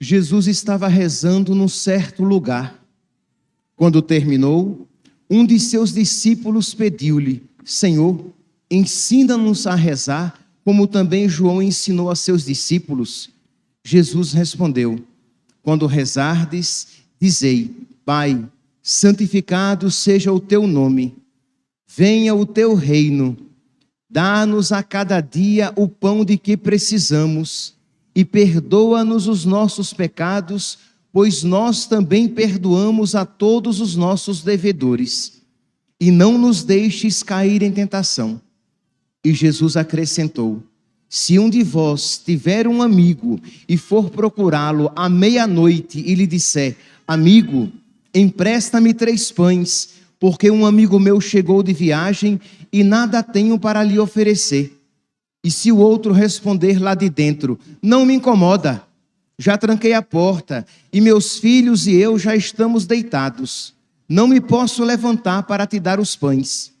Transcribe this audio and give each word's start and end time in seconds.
Jesus 0.00 0.46
estava 0.46 0.86
rezando 0.86 1.54
num 1.54 1.68
certo 1.68 2.22
lugar. 2.22 2.84
Quando 3.74 4.00
terminou, 4.00 4.88
um 5.28 5.44
de 5.44 5.58
seus 5.58 5.92
discípulos 5.92 6.72
pediu-lhe: 6.72 7.42
Senhor, 7.64 8.32
ensina-nos 8.70 9.66
a 9.66 9.74
rezar, 9.74 10.38
como 10.64 10.86
também 10.86 11.28
João 11.28 11.62
ensinou 11.62 12.10
a 12.10 12.16
seus 12.16 12.44
discípulos. 12.44 13.30
Jesus 13.84 14.32
respondeu: 14.32 15.00
Quando 15.62 15.86
rezardes, 15.86 16.88
dizei: 17.20 17.74
Pai, 18.04 18.48
santificado 18.82 19.90
seja 19.90 20.32
o 20.32 20.38
teu 20.38 20.66
nome, 20.66 21.16
venha 21.88 22.34
o 22.34 22.46
teu 22.46 22.74
reino, 22.74 23.36
dá-nos 24.08 24.70
a 24.70 24.82
cada 24.82 25.20
dia 25.20 25.72
o 25.76 25.88
pão 25.88 26.24
de 26.24 26.38
que 26.38 26.56
precisamos 26.56 27.77
e 28.18 28.24
perdoa-nos 28.24 29.28
os 29.28 29.44
nossos 29.44 29.92
pecados, 29.92 30.76
pois 31.12 31.44
nós 31.44 31.86
também 31.86 32.26
perdoamos 32.26 33.14
a 33.14 33.24
todos 33.24 33.80
os 33.80 33.94
nossos 33.94 34.42
devedores. 34.42 35.40
E 36.00 36.10
não 36.10 36.36
nos 36.36 36.64
deixes 36.64 37.22
cair 37.22 37.62
em 37.62 37.70
tentação. 37.70 38.40
E 39.24 39.32
Jesus 39.32 39.76
acrescentou: 39.76 40.60
Se 41.08 41.38
um 41.38 41.48
de 41.48 41.62
vós 41.62 42.18
tiver 42.18 42.66
um 42.66 42.82
amigo 42.82 43.40
e 43.68 43.76
for 43.76 44.10
procurá-lo 44.10 44.90
à 44.96 45.08
meia-noite 45.08 46.02
e 46.04 46.12
lhe 46.16 46.26
disser: 46.26 46.76
Amigo, 47.06 47.70
empresta-me 48.12 48.92
três 48.94 49.30
pães, 49.30 49.90
porque 50.18 50.50
um 50.50 50.66
amigo 50.66 50.98
meu 50.98 51.20
chegou 51.20 51.62
de 51.62 51.72
viagem 51.72 52.40
e 52.72 52.82
nada 52.82 53.22
tenho 53.22 53.60
para 53.60 53.84
lhe 53.84 53.96
oferecer. 53.96 54.76
E 55.44 55.50
se 55.50 55.70
o 55.70 55.78
outro 55.78 56.12
responder 56.12 56.80
lá 56.80 56.94
de 56.94 57.08
dentro, 57.08 57.58
não 57.82 58.04
me 58.04 58.14
incomoda, 58.14 58.82
já 59.38 59.56
tranquei 59.56 59.92
a 59.92 60.02
porta 60.02 60.66
e 60.92 61.00
meus 61.00 61.38
filhos 61.38 61.86
e 61.86 61.94
eu 61.94 62.18
já 62.18 62.34
estamos 62.34 62.86
deitados, 62.86 63.72
não 64.08 64.26
me 64.26 64.40
posso 64.40 64.82
levantar 64.82 65.44
para 65.44 65.66
te 65.66 65.78
dar 65.78 66.00
os 66.00 66.16
pães. 66.16 66.72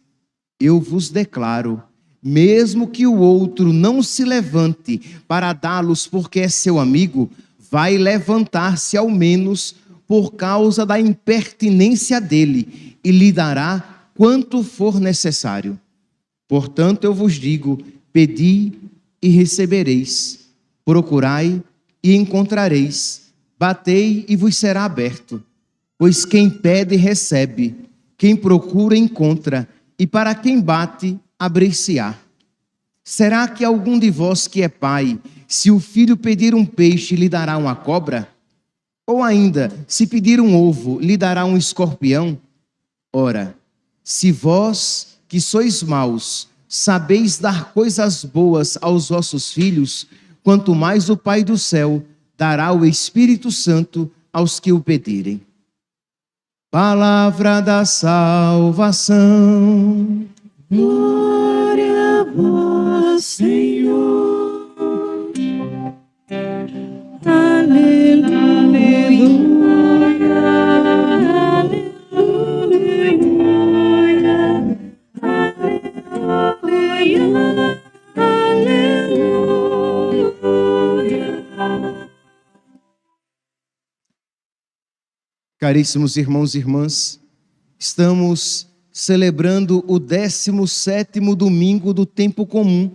Eu 0.58 0.80
vos 0.80 1.08
declaro, 1.08 1.80
mesmo 2.22 2.88
que 2.88 3.06
o 3.06 3.18
outro 3.18 3.72
não 3.72 4.02
se 4.02 4.24
levante 4.24 5.00
para 5.28 5.52
dá-los 5.52 6.06
porque 6.06 6.40
é 6.40 6.48
seu 6.48 6.80
amigo, 6.80 7.30
vai 7.70 7.96
levantar-se 7.96 8.96
ao 8.96 9.08
menos 9.08 9.76
por 10.06 10.32
causa 10.32 10.84
da 10.84 10.98
impertinência 10.98 12.20
dele 12.20 12.96
e 13.04 13.12
lhe 13.12 13.30
dará 13.30 14.08
quanto 14.16 14.64
for 14.64 14.98
necessário. 14.98 15.78
Portanto, 16.48 17.04
eu 17.04 17.14
vos 17.14 17.34
digo: 17.34 17.78
Pedi 18.12 18.72
e 19.20 19.28
recebereis, 19.28 20.48
procurai 20.84 21.62
e 22.02 22.14
encontrareis, 22.14 23.32
batei 23.58 24.24
e 24.28 24.36
vos 24.36 24.56
será 24.56 24.84
aberto. 24.84 25.42
Pois 25.98 26.24
quem 26.24 26.48
pede, 26.48 26.96
recebe, 26.96 27.74
quem 28.16 28.36
procura, 28.36 28.96
encontra, 28.96 29.68
e 29.98 30.06
para 30.06 30.34
quem 30.34 30.60
bate, 30.60 31.18
abrir-se-á. 31.38 32.14
Será 33.02 33.48
que 33.48 33.64
algum 33.64 33.98
de 33.98 34.10
vós 34.10 34.46
que 34.46 34.62
é 34.62 34.68
pai, 34.68 35.18
se 35.46 35.70
o 35.70 35.80
filho 35.80 36.16
pedir 36.16 36.54
um 36.54 36.64
peixe, 36.64 37.16
lhe 37.16 37.28
dará 37.28 37.56
uma 37.56 37.74
cobra? 37.74 38.28
Ou 39.06 39.22
ainda, 39.22 39.72
se 39.86 40.06
pedir 40.06 40.40
um 40.40 40.54
ovo, 40.54 41.00
lhe 41.00 41.16
dará 41.16 41.44
um 41.44 41.56
escorpião? 41.56 42.38
Ora, 43.12 43.56
se 44.04 44.30
vós, 44.30 45.18
que 45.26 45.40
sois 45.40 45.82
maus, 45.82 46.48
sabeis 46.68 47.38
dar 47.38 47.72
coisas 47.72 48.24
boas 48.24 48.76
aos 48.80 49.08
vossos 49.08 49.50
filhos, 49.52 50.06
quanto 50.42 50.74
mais 50.74 51.08
o 51.08 51.16
Pai 51.16 51.42
do 51.42 51.56
céu 51.56 52.04
dará 52.36 52.72
o 52.72 52.84
Espírito 52.84 53.50
Santo 53.50 54.10
aos 54.32 54.60
que 54.60 54.70
o 54.70 54.80
pedirem. 54.80 55.40
Palavra 56.70 57.60
da 57.62 57.86
salvação. 57.86 59.16
Glória 60.70 62.20
a 62.20 62.24
vós, 62.24 63.24
Senhor. 63.24 64.27
Caríssimos 85.58 86.16
irmãos 86.16 86.54
e 86.54 86.58
irmãs, 86.58 87.20
estamos 87.76 88.68
celebrando 88.92 89.84
o 89.88 89.98
17 89.98 91.18
domingo 91.34 91.92
do 91.92 92.06
tempo 92.06 92.46
comum. 92.46 92.92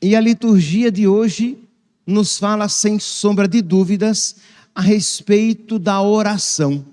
E 0.00 0.16
a 0.16 0.20
liturgia 0.20 0.90
de 0.90 1.06
hoje 1.06 1.58
nos 2.06 2.38
fala 2.38 2.70
sem 2.70 2.98
sombra 2.98 3.46
de 3.46 3.60
dúvidas 3.60 4.36
a 4.74 4.80
respeito 4.80 5.78
da 5.78 6.00
oração. 6.00 6.86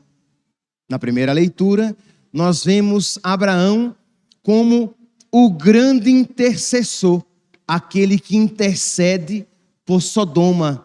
Na 0.90 1.00
primeira 1.00 1.32
leitura, 1.32 1.96
nós 2.34 2.66
vemos 2.66 3.18
Abraão 3.24 3.96
como 4.44 4.94
o 5.32 5.50
grande 5.52 6.12
intercessor, 6.12 7.24
aquele 7.66 8.20
que 8.20 8.36
intercede 8.36 9.48
por 9.86 10.02
Sodoma, 10.02 10.85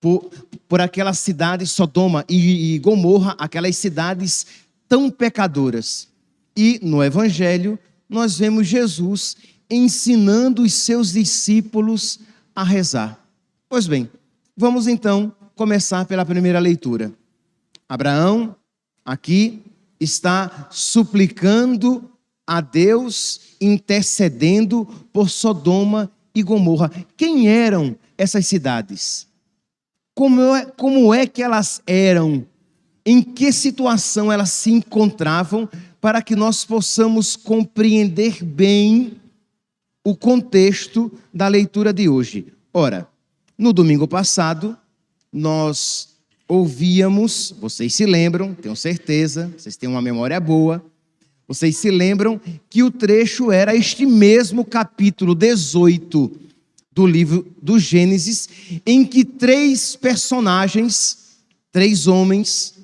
por, 0.00 0.30
por 0.68 0.80
aquela 0.80 1.12
cidade, 1.12 1.66
Sodoma 1.66 2.24
e, 2.28 2.74
e 2.74 2.78
Gomorra, 2.78 3.36
aquelas 3.38 3.76
cidades 3.76 4.46
tão 4.88 5.10
pecadoras. 5.10 6.08
E 6.56 6.80
no 6.82 7.02
Evangelho, 7.02 7.78
nós 8.08 8.38
vemos 8.38 8.66
Jesus 8.66 9.36
ensinando 9.70 10.62
os 10.62 10.72
seus 10.72 11.12
discípulos 11.12 12.18
a 12.54 12.64
rezar. 12.64 13.18
Pois 13.68 13.86
bem, 13.86 14.10
vamos 14.56 14.88
então 14.88 15.32
começar 15.54 16.04
pela 16.06 16.24
primeira 16.24 16.58
leitura. 16.58 17.12
Abraão, 17.88 18.56
aqui, 19.04 19.62
está 20.00 20.68
suplicando 20.70 22.10
a 22.46 22.60
Deus, 22.60 23.40
intercedendo 23.60 24.86
por 25.12 25.28
Sodoma 25.30 26.10
e 26.34 26.42
Gomorra. 26.42 26.90
Quem 27.16 27.48
eram 27.48 27.96
essas 28.18 28.46
cidades? 28.46 29.29
Como 30.14 30.54
é, 30.54 30.66
como 30.66 31.14
é 31.14 31.26
que 31.26 31.42
elas 31.42 31.80
eram, 31.86 32.46
em 33.04 33.22
que 33.22 33.52
situação 33.52 34.30
elas 34.30 34.50
se 34.50 34.70
encontravam, 34.70 35.68
para 36.00 36.22
que 36.22 36.34
nós 36.34 36.64
possamos 36.64 37.36
compreender 37.36 38.42
bem 38.42 39.12
o 40.04 40.16
contexto 40.16 41.12
da 41.32 41.46
leitura 41.46 41.92
de 41.92 42.08
hoje. 42.08 42.46
Ora, 42.72 43.06
no 43.56 43.72
domingo 43.72 44.08
passado, 44.08 44.76
nós 45.32 46.08
ouvíamos, 46.48 47.54
vocês 47.60 47.94
se 47.94 48.06
lembram, 48.06 48.54
tenho 48.54 48.74
certeza, 48.74 49.52
vocês 49.56 49.76
têm 49.76 49.88
uma 49.88 50.02
memória 50.02 50.40
boa, 50.40 50.82
vocês 51.46 51.76
se 51.76 51.90
lembram 51.90 52.40
que 52.68 52.82
o 52.82 52.90
trecho 52.90 53.52
era 53.52 53.74
este 53.74 54.06
mesmo 54.06 54.64
capítulo 54.64 55.34
18 55.34 56.49
do 57.00 57.06
livro 57.06 57.46
do 57.62 57.78
Gênesis, 57.78 58.46
em 58.84 59.06
que 59.06 59.24
três 59.24 59.96
personagens, 59.96 61.38
três 61.72 62.06
homens, 62.06 62.74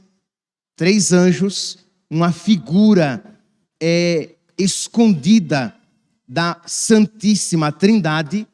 três 0.75 1.13
anjos, 1.13 1.77
uma 2.09 2.33
figura 2.33 3.23
é, 3.79 4.31
escondida 4.57 5.75
da 6.27 6.63
Santíssima 6.65 7.71
Trindade, 7.71 8.47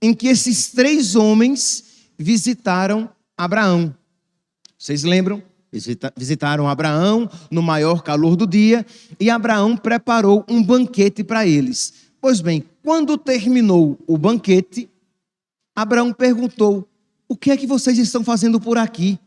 em 0.00 0.14
que 0.14 0.28
esses 0.28 0.70
três 0.70 1.14
homens 1.14 1.84
visitaram 2.18 3.10
Abraão. 3.36 3.94
Vocês 4.78 5.02
lembram? 5.02 5.42
Visitaram 6.16 6.66
Abraão 6.66 7.30
no 7.50 7.62
maior 7.62 8.02
calor 8.02 8.36
do 8.36 8.46
dia 8.46 8.86
e 9.20 9.28
Abraão 9.28 9.76
preparou 9.76 10.46
um 10.48 10.62
banquete 10.62 11.22
para 11.22 11.46
eles. 11.46 11.92
Pois 12.20 12.40
bem, 12.40 12.64
quando 12.82 13.16
terminou 13.16 13.98
o 14.06 14.18
banquete, 14.18 14.89
Abraão 15.74 16.12
perguntou: 16.12 16.88
O 17.28 17.36
que 17.36 17.50
é 17.50 17.56
que 17.56 17.66
vocês 17.66 17.98
estão 17.98 18.22
fazendo 18.22 18.60
por 18.60 18.78
aqui? 18.78 19.18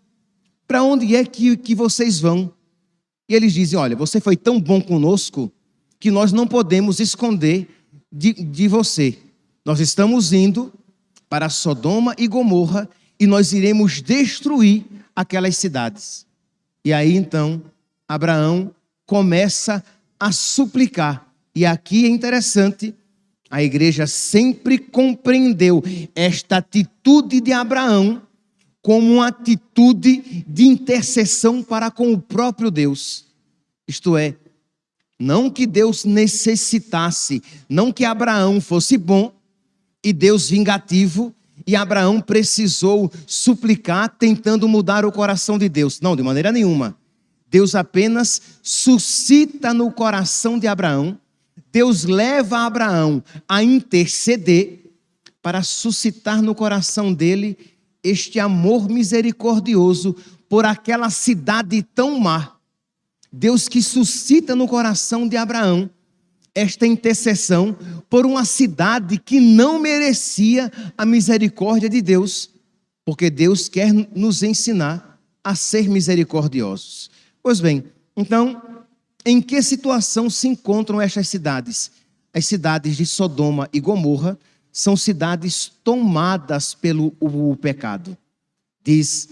Para 0.67 0.83
onde 0.83 1.15
é 1.15 1.25
que, 1.25 1.57
que 1.57 1.75
vocês 1.75 2.19
vão? 2.19 2.53
E 3.27 3.35
eles 3.35 3.53
dizem: 3.53 3.77
Olha, 3.77 3.95
você 3.95 4.19
foi 4.19 4.35
tão 4.35 4.59
bom 4.59 4.81
conosco 4.81 5.51
que 5.99 6.11
nós 6.11 6.31
não 6.31 6.45
podemos 6.45 6.99
esconder 6.99 7.67
de, 8.11 8.33
de 8.33 8.67
você. 8.67 9.17
Nós 9.65 9.79
estamos 9.79 10.33
indo 10.33 10.73
para 11.29 11.49
Sodoma 11.49 12.13
e 12.17 12.27
Gomorra 12.27 12.89
e 13.19 13.25
nós 13.25 13.53
iremos 13.53 14.01
destruir 14.01 14.85
aquelas 15.15 15.57
cidades. 15.57 16.25
E 16.83 16.91
aí 16.91 17.15
então 17.15 17.61
Abraão 18.07 18.73
começa 19.05 19.83
a 20.19 20.31
suplicar. 20.31 21.27
E 21.55 21.65
aqui 21.65 22.05
é 22.05 22.09
interessante 22.09 22.93
a 23.53 23.61
igreja 23.61 24.07
sempre 24.07 24.79
compreendeu 24.79 25.83
esta 26.15 26.57
atitude 26.57 27.39
de 27.39 27.51
Abraão 27.51 28.19
como 28.81 29.13
uma 29.13 29.27
atitude 29.27 30.43
de 30.47 30.65
intercessão 30.65 31.61
para 31.61 31.91
com 31.91 32.11
o 32.11 32.17
próprio 32.17 32.71
Deus. 32.71 33.25
Isto 33.87 34.17
é, 34.17 34.35
não 35.19 35.51
que 35.51 35.67
Deus 35.67 36.03
necessitasse, 36.03 37.43
não 37.69 37.91
que 37.91 38.03
Abraão 38.03 38.59
fosse 38.59 38.97
bom 38.97 39.31
e 40.03 40.11
Deus 40.11 40.49
vingativo, 40.49 41.31
e 41.67 41.75
Abraão 41.75 42.19
precisou 42.19 43.11
suplicar 43.27 44.09
tentando 44.17 44.67
mudar 44.67 45.05
o 45.05 45.11
coração 45.11 45.59
de 45.59 45.69
Deus. 45.69 46.01
Não, 46.01 46.15
de 46.15 46.23
maneira 46.23 46.51
nenhuma. 46.51 46.97
Deus 47.51 47.75
apenas 47.75 48.41
suscita 48.63 49.75
no 49.75 49.91
coração 49.91 50.57
de 50.57 50.65
Abraão, 50.65 51.19
Deus 51.71 52.03
leva 52.03 52.65
Abraão 52.65 53.23
a 53.47 53.63
interceder 53.63 54.91
para 55.41 55.63
suscitar 55.63 56.41
no 56.41 56.55
coração 56.55 57.13
dele 57.13 57.57
este 58.03 58.39
amor 58.39 58.89
misericordioso 58.89 60.15
por 60.47 60.65
aquela 60.65 61.09
cidade 61.09 61.81
tão 61.81 62.19
má. 62.19 62.55
Deus 63.31 63.67
que 63.67 63.81
suscita 63.81 64.55
no 64.55 64.67
coração 64.67 65.27
de 65.27 65.35
Abraão 65.35 65.89
esta 66.55 66.85
intercessão 66.85 67.75
por 68.09 68.25
uma 68.25 68.45
cidade 68.45 69.17
que 69.17 69.39
não 69.39 69.79
merecia 69.79 70.71
a 70.95 71.05
misericórdia 71.05 71.89
de 71.89 72.01
Deus, 72.01 72.49
porque 73.03 73.29
Deus 73.29 73.67
quer 73.67 73.91
nos 73.91 74.43
ensinar 74.43 75.19
a 75.43 75.55
ser 75.55 75.89
misericordiosos. 75.89 77.09
Pois 77.41 77.59
bem, 77.59 77.83
então, 78.15 78.61
em 79.25 79.41
que 79.41 79.61
situação 79.61 80.29
se 80.29 80.47
encontram 80.47 80.99
estas 80.99 81.27
cidades? 81.27 81.91
As 82.33 82.45
cidades 82.45 82.97
de 82.97 83.05
Sodoma 83.05 83.69
e 83.71 83.79
Gomorra 83.79 84.37
são 84.71 84.97
cidades 84.97 85.71
tomadas 85.83 86.73
pelo 86.73 87.15
o 87.19 87.55
pecado. 87.55 88.17
Diz 88.83 89.29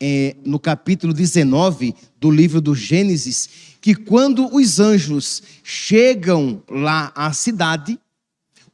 é, 0.00 0.34
no 0.44 0.58
capítulo 0.58 1.12
19 1.12 1.94
do 2.18 2.30
livro 2.30 2.60
do 2.60 2.74
Gênesis 2.74 3.48
que 3.80 3.94
quando 3.94 4.54
os 4.54 4.80
anjos 4.80 5.42
chegam 5.62 6.62
lá 6.68 7.12
à 7.14 7.32
cidade, 7.32 7.98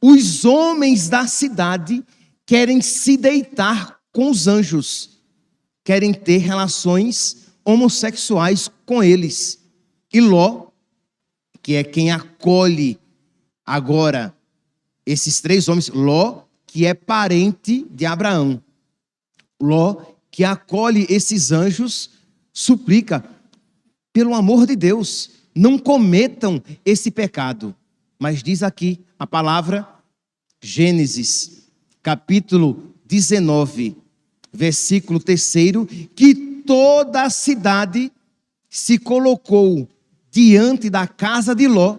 os 0.01 0.43
homens 0.43 1.07
da 1.07 1.27
cidade 1.27 2.03
querem 2.45 2.81
se 2.81 3.17
deitar 3.17 3.99
com 4.11 4.29
os 4.29 4.47
anjos, 4.47 5.11
querem 5.83 6.13
ter 6.13 6.37
relações 6.37 7.47
homossexuais 7.63 8.69
com 8.85 9.03
eles. 9.03 9.59
E 10.13 10.21
Ló, 10.21 10.67
que 11.61 11.75
é 11.75 11.83
quem 11.83 12.11
acolhe 12.11 12.99
agora 13.65 14.33
esses 15.05 15.41
três 15.41 15.67
homens, 15.67 15.89
Ló, 15.89 16.43
que 16.65 16.85
é 16.85 16.93
parente 16.93 17.85
de 17.89 18.05
Abraão, 18.05 18.61
Ló, 19.59 20.03
que 20.29 20.43
acolhe 20.43 21.05
esses 21.09 21.51
anjos, 21.51 22.11
suplica, 22.53 23.23
pelo 24.13 24.33
amor 24.33 24.65
de 24.65 24.75
Deus, 24.75 25.31
não 25.55 25.77
cometam 25.77 26.61
esse 26.85 27.09
pecado. 27.09 27.75
Mas 28.19 28.43
diz 28.43 28.63
aqui 28.63 28.99
a 29.17 29.25
palavra, 29.25 29.87
Gênesis, 30.61 31.67
capítulo 32.01 32.93
19, 33.05 33.95
versículo 34.51 35.19
3, 35.19 35.53
que 36.15 36.35
toda 36.65 37.23
a 37.23 37.29
cidade 37.29 38.11
se 38.69 38.97
colocou 38.97 39.87
diante 40.31 40.89
da 40.89 41.07
casa 41.07 41.55
de 41.55 41.67
Ló, 41.67 41.97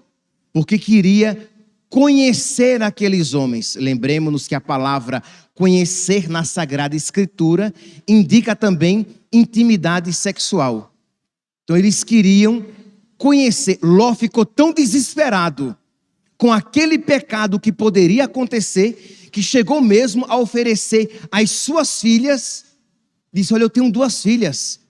porque 0.53 0.79
queria 0.79 1.49
conhecer 1.89 2.83
aqueles 2.83 3.35
homens. 3.35 3.77
Lembremos-nos 3.77 4.47
que 4.47 4.55
a 4.55 4.61
palavra 4.61 5.23
conhecer 5.55 6.29
na 6.29 6.45
Sagrada 6.45 6.95
Escritura 6.95 7.73
indica 8.07 8.55
também 8.55 9.07
intimidade 9.33 10.13
sexual. 10.13 10.95
Então 11.65 11.77
eles 11.77 12.05
queriam 12.05 12.65
conhecer. 13.17 13.79
Ló 13.83 14.15
ficou 14.15 14.47
tão 14.47 14.73
desesperado 14.73 15.77
com 16.37 16.53
aquele 16.53 16.99
pecado 16.99 17.59
que 17.59 17.73
poderia 17.73 18.25
acontecer, 18.25 19.29
que 19.33 19.43
chegou 19.43 19.81
mesmo 19.81 20.25
a 20.29 20.37
oferecer 20.37 21.29
as 21.31 21.51
suas 21.51 22.01
filhas. 22.01 22.65
Disse: 23.33 23.53
Olha, 23.53 23.65
eu 23.65 23.71
tenho 23.71 23.91
duas 23.91 24.23
filhas, 24.23 24.81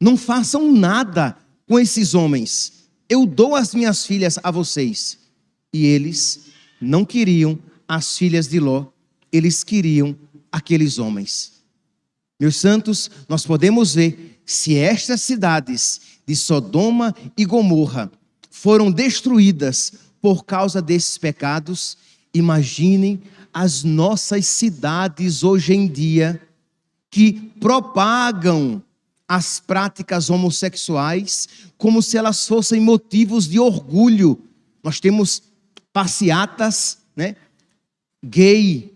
não 0.00 0.16
façam 0.16 0.72
nada 0.72 1.36
com 1.66 1.78
esses 1.78 2.14
homens. 2.14 2.88
Eu 3.08 3.26
dou 3.26 3.54
as 3.54 3.74
minhas 3.74 4.06
filhas 4.06 4.38
a 4.42 4.50
vocês. 4.50 5.18
E 5.72 5.86
eles 5.86 6.46
não 6.80 7.04
queriam 7.04 7.58
as 7.86 8.16
filhas 8.16 8.48
de 8.48 8.58
Ló, 8.58 8.86
eles 9.30 9.62
queriam 9.62 10.16
aqueles 10.50 10.98
homens. 10.98 11.52
Meus 12.38 12.56
santos, 12.56 13.10
nós 13.28 13.46
podemos 13.46 13.94
ver 13.94 14.40
se 14.44 14.76
estas 14.76 15.22
cidades 15.22 16.00
de 16.26 16.34
Sodoma 16.34 17.14
e 17.36 17.44
Gomorra 17.44 18.10
foram 18.50 18.90
destruídas 18.90 19.92
por 20.20 20.44
causa 20.44 20.82
desses 20.82 21.18
pecados, 21.18 21.96
imaginem 22.32 23.22
as 23.52 23.84
nossas 23.84 24.46
cidades 24.46 25.42
hoje 25.42 25.72
em 25.72 25.86
dia 25.86 26.40
que 27.10 27.32
propagam 27.60 28.82
as 29.28 29.58
práticas 29.60 30.30
homossexuais 30.30 31.48
como 31.76 32.00
se 32.02 32.16
elas 32.16 32.46
fossem 32.46 32.80
motivos 32.80 33.48
de 33.48 33.58
orgulho. 33.58 34.40
Nós 34.82 35.00
temos 35.00 35.42
passeatas, 35.92 36.98
né, 37.14 37.36
gay 38.24 38.92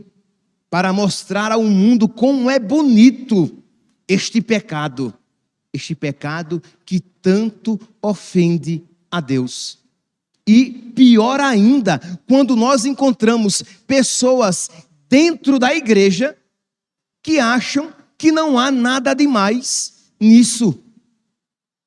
para 0.69 0.93
mostrar 0.93 1.50
ao 1.53 1.65
mundo 1.65 2.09
como 2.09 2.49
é 2.49 2.59
bonito 2.59 3.56
este 4.06 4.41
pecado 4.41 5.15
este 5.73 5.94
pecado 5.94 6.62
que 6.85 7.00
tanto 7.00 7.79
ofende 8.03 8.82
a 9.11 9.21
Deus. 9.21 9.79
E 10.47 10.71
pior 10.94 11.41
ainda, 11.41 12.00
quando 12.29 12.56
nós 12.56 12.85
encontramos 12.85 13.62
pessoas 13.87 14.71
dentro 15.09 15.59
da 15.59 15.75
igreja 15.75 16.37
que 17.23 17.38
acham 17.38 17.93
que 18.19 18.32
não 18.32 18.59
há 18.59 18.71
nada 18.71 19.15
demais 19.15 20.00
nisso. 20.20 20.78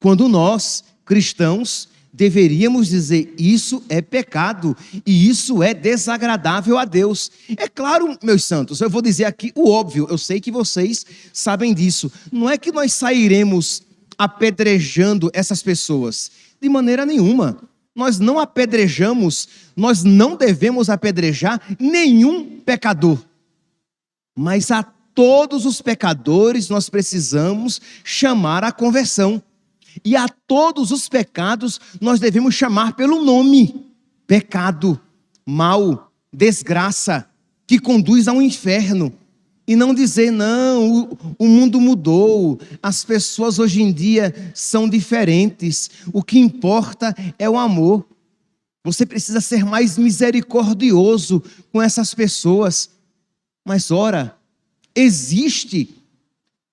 Quando 0.01 0.27
nós, 0.27 0.83
cristãos, 1.05 1.87
deveríamos 2.13 2.87
dizer: 2.89 3.33
isso 3.37 3.83
é 3.89 4.01
pecado 4.01 4.77
e 5.05 5.27
isso 5.27 5.63
é 5.63 5.73
desagradável 5.73 6.77
a 6.77 6.85
Deus. 6.85 7.31
É 7.57 7.67
claro, 7.67 8.17
meus 8.21 8.43
santos, 8.43 8.81
eu 8.81 8.89
vou 8.89 9.01
dizer 9.01 9.25
aqui 9.25 9.51
o 9.55 9.69
óbvio, 9.69 10.07
eu 10.09 10.17
sei 10.17 10.39
que 10.39 10.51
vocês 10.51 11.05
sabem 11.33 11.73
disso. 11.73 12.11
Não 12.31 12.49
é 12.49 12.57
que 12.57 12.71
nós 12.71 12.93
sairemos 12.93 13.81
apedrejando 14.17 15.31
essas 15.33 15.63
pessoas, 15.63 16.31
de 16.61 16.69
maneira 16.69 17.05
nenhuma. 17.05 17.57
Nós 17.95 18.19
não 18.19 18.39
apedrejamos, 18.39 19.47
nós 19.75 20.03
não 20.03 20.35
devemos 20.35 20.89
apedrejar 20.89 21.61
nenhum 21.79 22.59
pecador. 22.59 23.19
Mas 24.35 24.71
a 24.71 24.83
todos 25.13 25.65
os 25.65 25.81
pecadores 25.81 26.69
nós 26.69 26.89
precisamos 26.89 27.81
chamar 28.03 28.63
a 28.63 28.71
conversão. 28.71 29.41
E 30.03 30.15
a 30.15 30.27
todos 30.27 30.91
os 30.91 31.07
pecados 31.07 31.79
nós 32.01 32.19
devemos 32.19 32.55
chamar 32.55 32.95
pelo 32.95 33.23
nome: 33.23 33.85
pecado, 34.25 34.99
mal, 35.45 36.11
desgraça, 36.31 37.27
que 37.67 37.79
conduz 37.79 38.27
ao 38.27 38.41
inferno. 38.41 39.13
E 39.65 39.77
não 39.77 39.93
dizer, 39.93 40.29
não, 40.29 40.91
o, 40.91 41.17
o, 41.39 41.47
mundo 41.47 41.79
mudou, 41.79 42.59
as 42.81 43.05
pessoas 43.05 43.59
hoje 43.59 43.81
em 43.81 43.93
dia 43.93 44.51
são 44.53 44.89
diferentes, 44.89 45.89
o 46.11 46.21
que 46.21 46.37
importa 46.37 47.15
é 47.39 47.49
o 47.49 47.57
amor. 47.57 48.05
Você 48.83 49.05
precisa 49.05 49.39
ser 49.39 49.63
mais 49.63 49.97
misericordioso 49.97 51.41
com 51.71 51.81
essas 51.81 52.13
pessoas. 52.13 52.89
Mas, 53.65 53.89
ora, 53.89 54.35
existe 54.95 56.03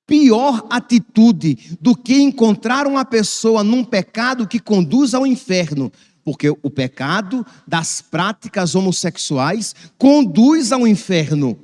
pior 0.06 0.66
atitude 0.68 1.76
do 1.80 1.94
que 1.94 2.20
encontrar 2.20 2.86
uma 2.86 3.04
pessoa 3.04 3.62
num 3.62 3.84
pecado 3.84 4.46
que 4.46 4.58
conduz 4.58 5.14
ao 5.14 5.24
inferno, 5.24 5.92
porque 6.24 6.50
o 6.50 6.68
pecado 6.68 7.46
das 7.66 8.00
práticas 8.00 8.74
homossexuais 8.74 9.74
conduz 9.96 10.72
ao 10.72 10.84
inferno. 10.86 11.56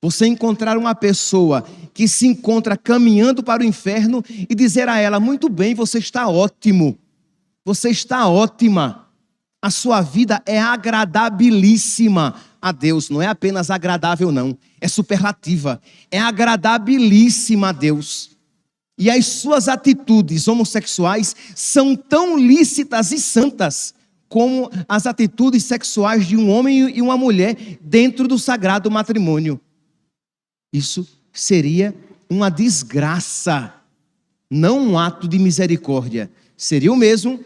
Você 0.00 0.26
encontrar 0.26 0.78
uma 0.78 0.94
pessoa 0.94 1.66
que 1.92 2.08
se 2.08 2.26
encontra 2.26 2.76
caminhando 2.76 3.42
para 3.42 3.62
o 3.62 3.66
inferno 3.66 4.24
e 4.28 4.54
dizer 4.54 4.88
a 4.88 4.98
ela: 4.98 5.20
muito 5.20 5.48
bem, 5.48 5.74
você 5.74 5.98
está 5.98 6.28
ótimo, 6.28 6.98
você 7.64 7.90
está 7.90 8.28
ótima, 8.28 9.06
a 9.60 9.70
sua 9.70 10.00
vida 10.00 10.40
é 10.46 10.60
agradabilíssima 10.60 12.34
a 12.60 12.72
Deus, 12.72 13.10
não 13.10 13.22
é 13.22 13.26
apenas 13.26 13.70
agradável, 13.70 14.32
não, 14.32 14.56
é 14.80 14.88
superlativa, 14.88 15.80
é 16.10 16.18
agradabilíssima 16.18 17.68
a 17.68 17.72
Deus. 17.72 18.36
E 18.98 19.10
as 19.10 19.26
suas 19.26 19.68
atitudes 19.68 20.48
homossexuais 20.48 21.36
são 21.54 21.94
tão 21.94 22.38
lícitas 22.38 23.12
e 23.12 23.18
santas 23.18 23.94
como 24.28 24.70
as 24.88 25.06
atitudes 25.06 25.64
sexuais 25.64 26.26
de 26.26 26.36
um 26.36 26.50
homem 26.50 26.90
e 26.96 27.00
uma 27.00 27.16
mulher 27.16 27.56
dentro 27.80 28.26
do 28.26 28.38
sagrado 28.38 28.90
matrimônio. 28.90 29.60
Isso 30.72 31.06
seria 31.32 31.94
uma 32.28 32.50
desgraça, 32.50 33.72
não 34.50 34.80
um 34.80 34.98
ato 34.98 35.28
de 35.28 35.38
misericórdia. 35.38 36.30
Seria 36.56 36.92
o 36.92 36.96
mesmo, 36.96 37.44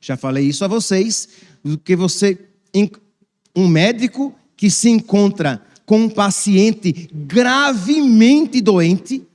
já 0.00 0.16
falei 0.16 0.46
isso 0.46 0.64
a 0.64 0.68
vocês, 0.68 1.28
do 1.62 1.78
que 1.78 1.94
você, 1.94 2.38
um 3.54 3.68
médico 3.68 4.34
que 4.56 4.70
se 4.70 4.88
encontra 4.88 5.62
com 5.84 6.02
um 6.02 6.08
paciente 6.08 7.08
gravemente 7.12 8.60
doente, 8.60 9.26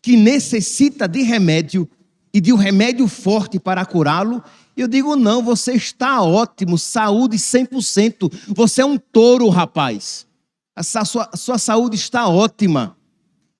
que 0.00 0.16
necessita 0.16 1.06
de 1.06 1.22
remédio 1.22 1.88
e 2.32 2.40
de 2.40 2.52
um 2.52 2.56
remédio 2.56 3.06
forte 3.08 3.58
para 3.58 3.84
curá-lo, 3.84 4.42
eu 4.76 4.88
digo: 4.88 5.16
não, 5.16 5.42
você 5.42 5.72
está 5.72 6.22
ótimo, 6.22 6.78
saúde 6.78 7.36
100%. 7.36 8.32
Você 8.48 8.82
é 8.82 8.84
um 8.84 8.96
touro, 8.96 9.48
rapaz. 9.48 10.26
A 10.74 10.82
sua, 10.82 11.28
a 11.32 11.36
sua 11.36 11.58
saúde 11.58 11.96
está 11.96 12.28
ótima. 12.28 12.96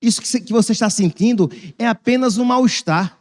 Isso 0.00 0.23
que 0.23 0.52
você 0.52 0.73
está 0.73 0.88
sentindo 0.88 1.50
é 1.78 1.87
apenas 1.87 2.38
um 2.38 2.45
mal-estar. 2.45 3.19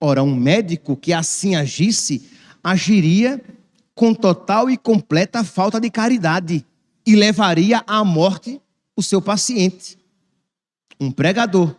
Ora, 0.00 0.22
um 0.22 0.34
médico 0.34 0.96
que 0.96 1.12
assim 1.12 1.56
agisse, 1.56 2.22
agiria 2.64 3.42
com 4.00 4.14
total 4.14 4.70
e 4.70 4.78
completa 4.78 5.44
falta 5.44 5.78
de 5.78 5.90
caridade 5.90 6.64
e 7.06 7.14
levaria 7.14 7.84
à 7.86 8.02
morte 8.02 8.58
o 8.96 9.02
seu 9.02 9.20
paciente. 9.20 9.98
Um 10.98 11.10
pregador 11.10 11.76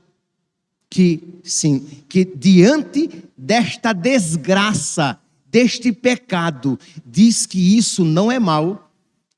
que, 0.87 1.39
sim, 1.43 1.79
que 2.07 2.23
diante 2.23 3.09
desta 3.35 3.91
desgraça, 3.91 5.19
deste 5.47 5.91
pecado, 5.91 6.77
diz 7.03 7.47
que 7.47 7.75
isso 7.75 8.05
não 8.05 8.31
é 8.31 8.37
mal, 8.37 8.91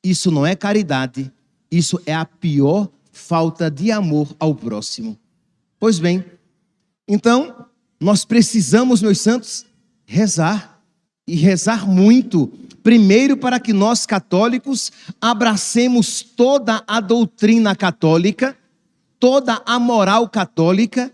isso 0.04 0.30
não 0.30 0.46
é 0.46 0.54
caridade, 0.54 1.32
isso 1.72 2.02
é 2.06 2.14
a 2.14 2.26
pior 2.26 2.90
falta 3.14 3.72
de 3.72 3.94
amor 3.94 4.36
ao 4.38 4.54
próximo. 4.54 5.18
Pois 5.80 6.00
bem, 6.00 6.26
então, 7.08 7.66
nós 7.98 8.26
precisamos, 8.26 9.02
meus 9.02 9.22
santos, 9.22 9.66
rezar 10.06 10.74
e 11.26 11.36
rezar 11.36 11.88
muito. 11.88 12.52
Primeiro, 12.84 13.38
para 13.38 13.62
que 13.62 13.72
nós 13.72 14.06
católicos 14.06 14.92
abracemos 15.22 16.22
toda 16.22 16.84
a 16.86 17.00
doutrina 17.00 17.74
católica, 17.74 18.58
toda 19.18 19.64
a 19.66 19.80
moral 19.80 20.28
católica 20.28 21.12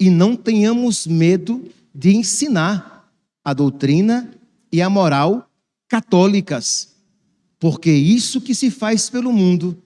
e 0.00 0.08
não 0.08 0.34
tenhamos 0.34 1.06
medo 1.06 1.70
de 1.94 2.16
ensinar 2.16 3.06
a 3.44 3.52
doutrina 3.52 4.32
e 4.72 4.80
a 4.80 4.88
moral 4.88 5.48
católicas, 5.86 6.94
porque 7.60 7.90
isso 7.92 8.40
que 8.40 8.54
se 8.54 8.70
faz 8.70 9.10
pelo 9.10 9.30
mundo, 9.30 9.76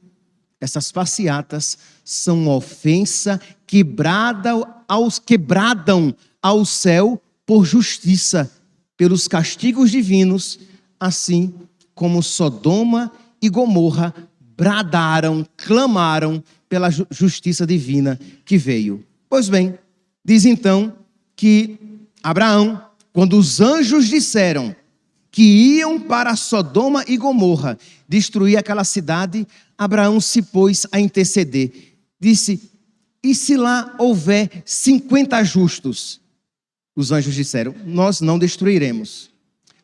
essas 0.60 0.92
passeatas 0.92 1.76
são 2.04 2.48
ofensa 2.48 3.40
quebrada 3.66 4.52
aos 4.86 5.18
quebradam 5.18 6.14
ao 6.40 6.64
céu 6.64 7.20
por 7.44 7.64
justiça, 7.64 8.50
pelos 8.96 9.26
castigos 9.26 9.90
divinos, 9.90 10.58
assim 10.98 11.54
como 11.94 12.22
Sodoma 12.22 13.12
e 13.40 13.48
Gomorra 13.48 14.14
bradaram, 14.56 15.46
clamaram 15.56 16.42
pela 16.68 16.90
justiça 17.10 17.66
divina 17.66 18.18
que 18.44 18.56
veio. 18.56 19.04
Pois 19.28 19.48
bem, 19.48 19.78
Diz 20.26 20.44
então 20.44 20.92
que 21.36 21.78
Abraão, 22.20 22.82
quando 23.12 23.38
os 23.38 23.60
anjos 23.60 24.08
disseram 24.08 24.74
que 25.30 25.76
iam 25.76 26.00
para 26.00 26.34
Sodoma 26.34 27.04
e 27.06 27.16
Gomorra 27.16 27.78
destruir 28.08 28.56
aquela 28.56 28.82
cidade, 28.82 29.46
Abraão 29.78 30.20
se 30.20 30.42
pôs 30.42 30.84
a 30.90 30.98
interceder. 30.98 31.94
Disse: 32.18 32.72
E 33.22 33.36
se 33.36 33.56
lá 33.56 33.94
houver 34.00 34.64
50 34.64 35.44
justos? 35.44 36.20
Os 36.96 37.12
anjos 37.12 37.36
disseram: 37.36 37.72
Nós 37.84 38.20
não 38.20 38.40
destruiremos. 38.40 39.30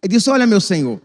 Ele 0.03 0.15
disse: 0.15 0.29
Olha, 0.31 0.47
meu 0.47 0.61
senhor, 0.61 1.01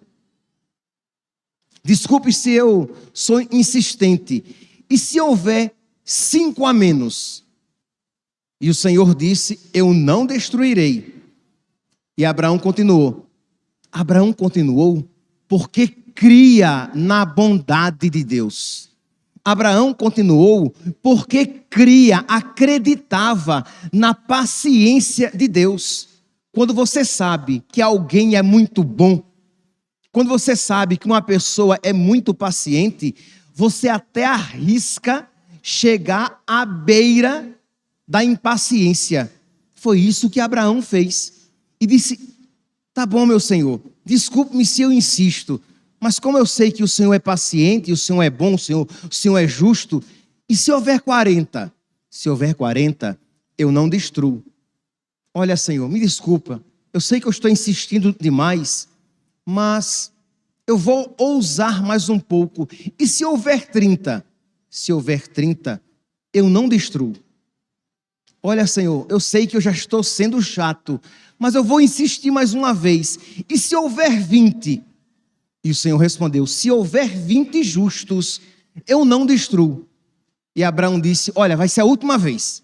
desculpe 1.84 2.34
se 2.34 2.51
eu 2.51 2.96
sou 3.13 3.42
insistente. 3.51 4.44
E 4.89 4.98
se 4.98 5.20
houver 5.20 5.75
cinco 6.04 6.66
a 6.66 6.74
menos? 6.74 7.46
E 8.60 8.70
o 8.70 8.74
Senhor 8.74 9.13
disse: 9.13 9.60
Eu 9.74 9.94
não 9.94 10.25
destruirei. 10.25 11.16
E 12.18 12.25
Abraão 12.25 12.58
continuou. 12.58 13.27
Abraão 13.92 14.34
continuou 14.34 15.08
porque 15.48 15.88
cria 15.88 16.89
na 16.94 17.24
bondade 17.25 18.10
de 18.10 18.24
Deus. 18.24 18.89
Abraão 19.46 19.94
continuou 19.94 20.74
porque 21.01 21.46
cria, 21.46 22.25
acreditava 22.27 23.63
na 23.94 24.13
paciência 24.13 25.32
de 25.34 25.48
Deus. 25.48 26.16
Quando 26.58 26.74
você 26.74 27.06
sabe 27.06 27.64
que 27.72 27.84
alguém 27.84 28.36
é 28.36 28.42
muito 28.42 28.84
bom, 28.84 29.22
quando 30.12 30.28
você 30.28 30.56
sabe 30.56 30.98
que 30.98 31.06
uma 31.06 31.22
pessoa 31.22 31.78
é 31.84 31.94
muito 31.94 32.34
paciente, 32.34 33.14
você 33.54 33.88
até 33.88 34.26
arrisca 34.26 35.30
chegar 35.62 36.42
à 36.48 36.66
beira 36.66 37.48
da 38.08 38.24
impaciência. 38.24 39.32
Foi 39.76 40.00
isso 40.00 40.32
que 40.32 40.40
Abraão 40.40 40.82
fez. 40.82 41.52
E 41.80 41.86
disse: 41.86 42.20
Tá 42.92 43.06
bom, 43.06 43.24
meu 43.28 43.40
senhor, 43.40 43.80
desculpe-me 44.04 44.66
se 44.66 44.82
eu 44.82 44.92
insisto, 44.92 45.62
mas 46.00 46.20
como 46.20 46.40
eu 46.40 46.46
sei 46.48 46.72
que 46.72 46.82
o 46.82 46.88
senhor 46.88 47.14
é 47.14 47.20
paciente, 47.20 47.92
o 47.92 47.98
senhor 47.98 48.24
é 48.24 48.32
bom, 48.32 48.56
o 48.56 48.58
senhor, 48.58 48.88
o 49.08 49.14
senhor 49.14 49.38
é 49.38 49.48
justo, 49.48 50.04
e 50.50 50.58
se 50.58 50.72
houver 50.72 51.02
40? 51.02 51.72
Se 52.10 52.28
houver 52.28 52.56
40, 52.56 53.16
eu 53.60 53.72
não 53.72 53.88
destruo. 53.88 54.44
Olha, 55.39 55.56
senhor, 55.56 55.88
me 55.88 56.00
desculpa, 56.00 56.63
eu 56.91 57.00
sei 57.00 57.22
que 57.22 57.27
eu 57.27 57.32
estou 57.32 57.48
insistindo 57.48 58.12
demais, 58.20 58.88
mas 59.46 60.12
eu 60.65 60.75
vou 60.75 61.13
ousar 61.15 61.84
mais 61.84 62.10
um 62.10 62.17
pouco. 62.17 62.67
E 62.98 63.08
se 63.08 63.24
houver 63.24 63.67
30? 63.67 64.25
Se 64.67 64.91
houver 64.91 65.27
30, 65.27 65.79
eu 66.34 66.50
não 66.50 66.67
destruo. 66.67 67.13
Olha, 68.41 68.65
Senhor, 68.65 69.06
eu 69.10 69.20
sei 69.20 69.46
que 69.46 69.56
eu 69.56 69.62
já 69.62 69.70
estou 69.70 70.01
sendo 70.01 70.41
chato, 70.41 71.00
mas 71.38 71.53
eu 71.53 71.63
vou 71.63 71.79
insistir 71.79 72.32
mais 72.32 72.56
uma 72.56 72.74
vez. 72.74 73.20
E 73.48 73.60
se 73.60 73.75
houver 73.75 74.20
20? 74.20 74.84
E 75.63 75.70
o 75.70 75.75
Senhor 75.75 75.98
respondeu: 75.98 76.48
Se 76.48 76.72
houver 76.72 77.15
20 77.15 77.63
justos, 77.63 78.41
eu 78.88 79.06
não 79.06 79.24
destruo. 79.24 79.88
E 80.56 80.63
Abraão 80.63 81.00
disse: 81.00 81.32
Olha, 81.36 81.56
vai 81.56 81.70
ser 81.70 81.82
a 81.82 81.86
última 81.86 82.17
vez. 82.17 82.63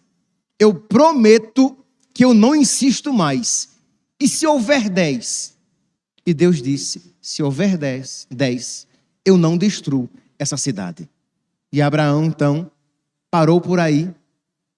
Eu 0.58 0.74
prometo 0.74 1.78
que 2.14 2.24
eu 2.24 2.34
não 2.34 2.56
insisto 2.56 3.12
mais. 3.12 3.70
E 4.20 4.28
se 4.28 4.46
houver 4.46 4.90
10? 4.90 5.54
E 6.26 6.34
Deus 6.34 6.62
disse: 6.62 7.14
Se 7.22 7.42
houver 7.42 7.78
10, 7.78 8.28
10, 8.30 8.88
eu 9.26 9.38
não 9.38 9.58
destruo 9.58 10.10
essa 10.38 10.58
cidade. 10.58 11.10
E 11.72 11.82
Abraão 11.82 12.26
então 12.26 12.70
parou 13.32 13.60
por 13.60 13.80
aí 13.80 14.14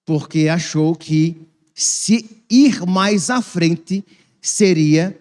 porque 0.04 0.48
achou 0.48 0.94
que 0.94 1.36
se 1.74 2.42
ir 2.48 2.86
mais 2.86 3.28
à 3.28 3.42
frente 3.42 4.04
seria 4.40 5.18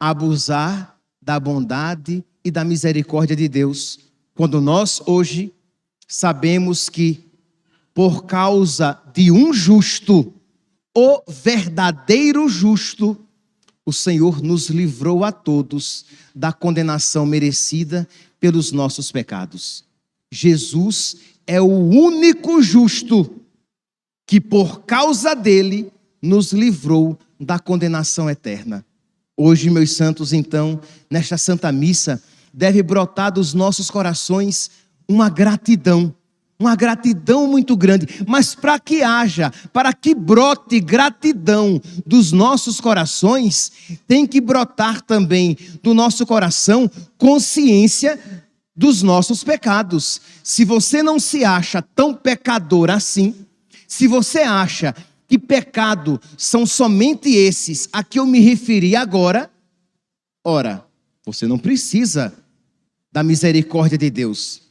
abusar 0.00 0.98
da 1.22 1.38
bondade 1.38 2.24
e 2.44 2.50
da 2.50 2.64
misericórdia 2.64 3.36
de 3.36 3.48
Deus, 3.48 4.00
quando 4.34 4.60
nós 4.60 5.00
hoje 5.06 5.52
sabemos 6.08 6.88
que 6.88 7.24
por 7.94 8.24
causa 8.24 9.00
de 9.14 9.30
um 9.30 9.52
justo, 9.52 10.34
o 10.96 11.22
verdadeiro 11.28 12.48
justo, 12.48 13.18
o 13.84 13.92
Senhor 13.92 14.42
nos 14.42 14.68
livrou 14.68 15.24
a 15.24 15.32
todos 15.32 16.06
da 16.34 16.52
condenação 16.52 17.26
merecida 17.26 18.08
pelos 18.40 18.72
nossos 18.72 19.10
pecados. 19.10 19.84
Jesus 20.30 21.16
é 21.46 21.60
o 21.60 21.66
único 21.66 22.62
justo 22.62 23.40
que 24.26 24.40
por 24.40 24.82
causa 24.82 25.34
dele 25.34 25.92
nos 26.22 26.52
livrou 26.52 27.18
da 27.38 27.58
condenação 27.58 28.30
eterna. 28.30 28.84
Hoje, 29.36 29.68
meus 29.68 29.92
santos, 29.92 30.32
então, 30.32 30.80
nesta 31.10 31.36
Santa 31.36 31.70
Missa, 31.70 32.22
deve 32.52 32.82
brotar 32.82 33.32
dos 33.32 33.52
nossos 33.52 33.90
corações 33.90 34.70
uma 35.08 35.28
gratidão, 35.28 36.14
uma 36.58 36.76
gratidão 36.76 37.46
muito 37.46 37.76
grande, 37.76 38.06
mas 38.26 38.54
para 38.54 38.78
que 38.78 39.02
haja, 39.02 39.52
para 39.72 39.92
que 39.92 40.14
brote 40.14 40.78
gratidão 40.80 41.80
dos 42.06 42.32
nossos 42.32 42.80
corações, 42.80 43.72
tem 44.06 44.26
que 44.26 44.40
brotar 44.40 45.02
também 45.02 45.56
do 45.82 45.92
nosso 45.92 46.24
coração 46.24 46.90
consciência 47.18 48.18
dos 48.74 49.02
nossos 49.02 49.42
pecados. 49.42 50.20
Se 50.42 50.64
você 50.64 51.02
não 51.02 51.18
se 51.18 51.44
acha 51.44 51.82
tão 51.82 52.14
pecador 52.14 52.90
assim, 52.90 53.34
se 53.86 54.06
você 54.06 54.40
acha 54.40 54.94
que 55.26 55.38
pecado 55.38 56.20
são 56.36 56.64
somente 56.66 57.30
esses 57.30 57.88
a 57.92 58.02
que 58.02 58.18
eu 58.18 58.26
me 58.26 58.40
referi 58.40 58.94
agora, 58.94 59.50
ora, 60.44 60.84
você 61.24 61.46
não 61.46 61.58
precisa 61.58 62.32
da 63.10 63.22
misericórdia 63.22 63.96
de 63.96 64.10
Deus. 64.10 64.62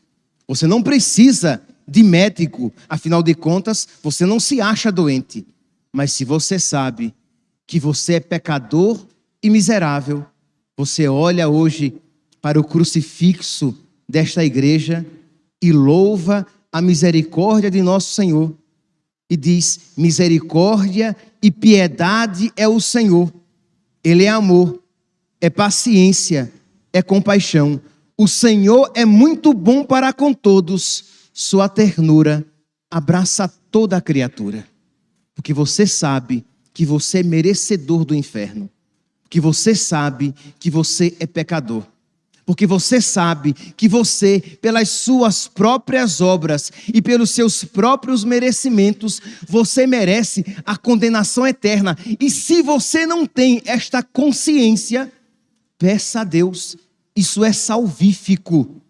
Você 0.48 0.68
não 0.68 0.84
precisa 0.84 1.62
de 1.88 2.04
médico, 2.04 2.74
afinal 2.88 3.22
de 3.22 3.34
contas, 3.34 3.88
você 4.02 4.26
não 4.26 4.40
se 4.40 4.62
acha 4.62 4.92
doente. 4.92 5.46
Mas 5.92 6.12
se 6.12 6.26
você 6.26 6.58
sabe 6.58 7.14
que 7.68 7.80
você 7.80 8.16
é 8.16 8.20
pecador 8.20 9.06
e 9.42 9.50
miserável, 9.50 10.26
você 10.76 11.08
olha 11.08 11.48
hoje 11.48 12.02
para 12.42 12.60
o 12.60 12.64
crucifixo 12.64 13.78
desta 14.08 14.44
igreja 14.44 15.06
e 15.62 15.72
louva 15.72 16.46
a 16.72 16.82
misericórdia 16.82 17.70
de 17.70 17.82
nosso 17.82 18.14
Senhor 18.14 18.54
e 19.30 19.38
diz: 19.38 19.80
misericórdia 19.96 21.16
e 21.42 21.50
piedade 21.52 22.52
é 22.56 22.68
o 22.68 22.80
Senhor. 22.80 23.32
Ele 24.04 24.26
é 24.26 24.30
amor, 24.30 24.82
é 25.40 25.50
paciência, 25.50 26.52
é 26.92 27.02
compaixão. 27.02 27.80
O 28.18 28.28
Senhor 28.28 28.92
é 28.94 29.06
muito 29.06 29.54
bom 29.54 29.84
para 29.84 30.12
com 30.14 30.34
todos, 30.34 31.06
sua 31.34 31.68
ternura 31.68 32.46
abraça 32.90 33.48
toda 33.70 33.98
a 33.98 34.02
criatura. 34.02 34.66
Porque 35.36 35.54
você 35.54 35.86
sabe 35.86 36.46
que 36.74 36.86
você 36.86 37.20
é 37.20 37.24
merecedor 37.24 38.06
do 38.06 38.16
inferno, 38.16 38.70
que 39.30 39.42
você 39.42 39.76
sabe 39.76 40.34
que 40.60 40.70
você 40.70 41.16
é 41.20 41.26
pecador 41.26 41.84
porque 42.46 42.68
você 42.68 43.00
sabe 43.00 43.54
que 43.54 43.88
você, 43.88 44.42
pelas 44.62 44.90
suas 44.90 45.48
próprias 45.48 46.20
obras 46.20 46.72
e 46.94 47.02
pelos 47.02 47.32
seus 47.32 47.64
próprios 47.64 48.24
merecimentos, 48.24 49.22
você 49.48 49.88
merece 49.88 50.44
a 50.66 50.76
condenação 50.76 51.48
eterna. 51.48 51.98
E 52.20 52.30
se 52.30 52.62
você 52.62 53.06
não 53.06 53.26
tem 53.26 53.62
esta 53.66 54.04
consciência, 54.04 55.12
peça 55.78 56.22
a 56.22 56.24
Deus, 56.24 56.76
isso 57.16 57.44
é 57.44 57.54
salvífico. 57.54 58.82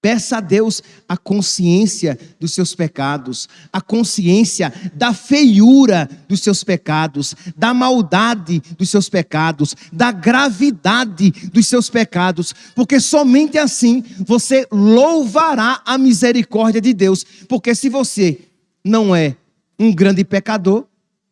Peça 0.00 0.36
a 0.36 0.40
Deus 0.40 0.82
a 1.08 1.16
consciência 1.16 2.18
dos 2.38 2.52
seus 2.52 2.74
pecados, 2.74 3.48
a 3.72 3.80
consciência 3.80 4.72
da 4.94 5.12
feiura 5.12 6.08
dos 6.28 6.40
seus 6.40 6.62
pecados, 6.62 7.34
da 7.56 7.74
maldade 7.74 8.62
dos 8.78 8.88
seus 8.88 9.08
pecados, 9.08 9.74
da 9.92 10.12
gravidade 10.12 11.30
dos 11.52 11.66
seus 11.66 11.90
pecados, 11.90 12.54
porque 12.74 13.00
somente 13.00 13.58
assim 13.58 14.04
você 14.20 14.66
louvará 14.70 15.82
a 15.84 15.98
misericórdia 15.98 16.80
de 16.80 16.92
Deus. 16.92 17.24
Porque 17.48 17.74
se 17.74 17.88
você 17.88 18.40
não 18.84 19.14
é 19.14 19.36
um 19.78 19.92
grande 19.92 20.24
pecador, 20.24 20.86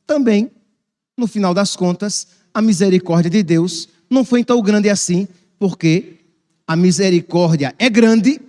também, 0.06 0.50
no 1.16 1.26
final 1.26 1.54
das 1.54 1.76
contas, 1.76 2.26
a 2.52 2.60
misericórdia 2.60 3.30
de 3.30 3.42
Deus 3.42 3.88
não 4.10 4.24
foi 4.24 4.44
tão 4.44 4.60
grande 4.60 4.88
assim, 4.90 5.26
porque 5.58 6.20
a 6.66 6.76
misericórdia 6.76 7.74
é 7.78 7.88
grande 7.88 8.40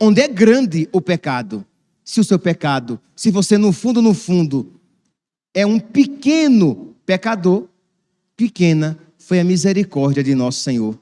onde 0.00 0.20
é 0.20 0.28
grande 0.28 0.88
o 0.92 1.00
pecado. 1.00 1.64
Se 2.04 2.20
o 2.20 2.24
seu 2.24 2.38
pecado, 2.38 3.00
se 3.14 3.30
você 3.30 3.58
no 3.58 3.72
fundo, 3.72 4.00
no 4.00 4.14
fundo, 4.14 4.80
é 5.54 5.66
um 5.66 5.80
pequeno 5.80 6.94
pecador, 7.04 7.68
pequena 8.36 8.98
foi 9.18 9.40
a 9.40 9.44
misericórdia 9.44 10.22
de 10.22 10.34
nosso 10.34 10.60
Senhor. 10.60 10.98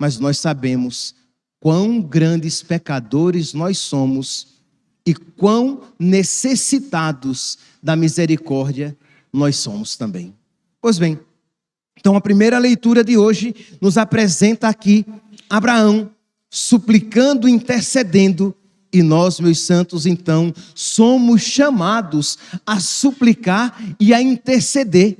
Mas 0.00 0.18
nós 0.18 0.38
sabemos 0.38 1.14
quão 1.58 2.00
grandes 2.00 2.62
pecadores 2.62 3.54
nós 3.54 3.78
somos 3.78 4.56
e 5.06 5.14
quão 5.14 5.82
necessitados 5.98 7.58
da 7.82 7.96
misericórdia 7.96 8.96
nós 9.32 9.56
somos 9.56 9.96
também. 9.96 10.34
Pois 10.80 10.98
bem, 10.98 11.18
então 11.98 12.14
a 12.14 12.20
primeira 12.20 12.58
leitura 12.58 13.02
de 13.02 13.16
hoje 13.16 13.54
nos 13.80 13.96
apresenta 13.96 14.68
aqui 14.68 15.06
Abraão, 15.48 16.10
suplicando, 16.50 17.48
intercedendo, 17.48 18.54
e 18.92 19.02
nós, 19.02 19.40
meus 19.40 19.60
santos, 19.60 20.06
então, 20.06 20.54
somos 20.74 21.42
chamados 21.42 22.38
a 22.64 22.80
suplicar 22.80 23.78
e 24.00 24.14
a 24.14 24.22
interceder. 24.22 25.18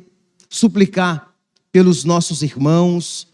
Suplicar 0.48 1.35
pelos 1.70 2.05
nossos 2.05 2.42
irmãos, 2.42 3.29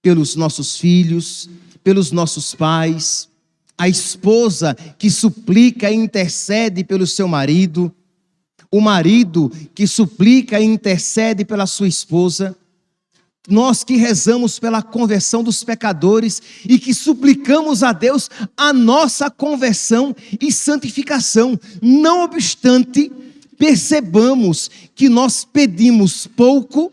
pelos 0.00 0.36
nossos 0.36 0.76
filhos, 0.76 1.50
pelos 1.82 2.12
nossos 2.12 2.54
pais, 2.54 3.28
a 3.76 3.88
esposa 3.88 4.76
que 4.98 5.10
suplica 5.10 5.90
e 5.90 5.94
intercede 5.94 6.84
pelo 6.84 7.06
seu 7.06 7.26
marido, 7.26 7.92
o 8.70 8.80
marido 8.80 9.50
que 9.74 9.86
suplica 9.86 10.60
e 10.60 10.64
intercede 10.64 11.44
pela 11.44 11.66
sua 11.66 11.88
esposa 11.88 12.56
nós 13.48 13.82
que 13.82 13.96
rezamos 13.96 14.58
pela 14.58 14.82
conversão 14.82 15.42
dos 15.42 15.64
pecadores 15.64 16.42
e 16.64 16.78
que 16.78 16.92
suplicamos 16.92 17.82
a 17.82 17.92
Deus 17.92 18.28
a 18.56 18.72
nossa 18.72 19.30
conversão 19.30 20.14
e 20.40 20.52
santificação. 20.52 21.58
Não 21.80 22.22
obstante, 22.22 23.10
percebamos 23.56 24.70
que 24.94 25.08
nós 25.08 25.44
pedimos 25.44 26.26
pouco 26.26 26.92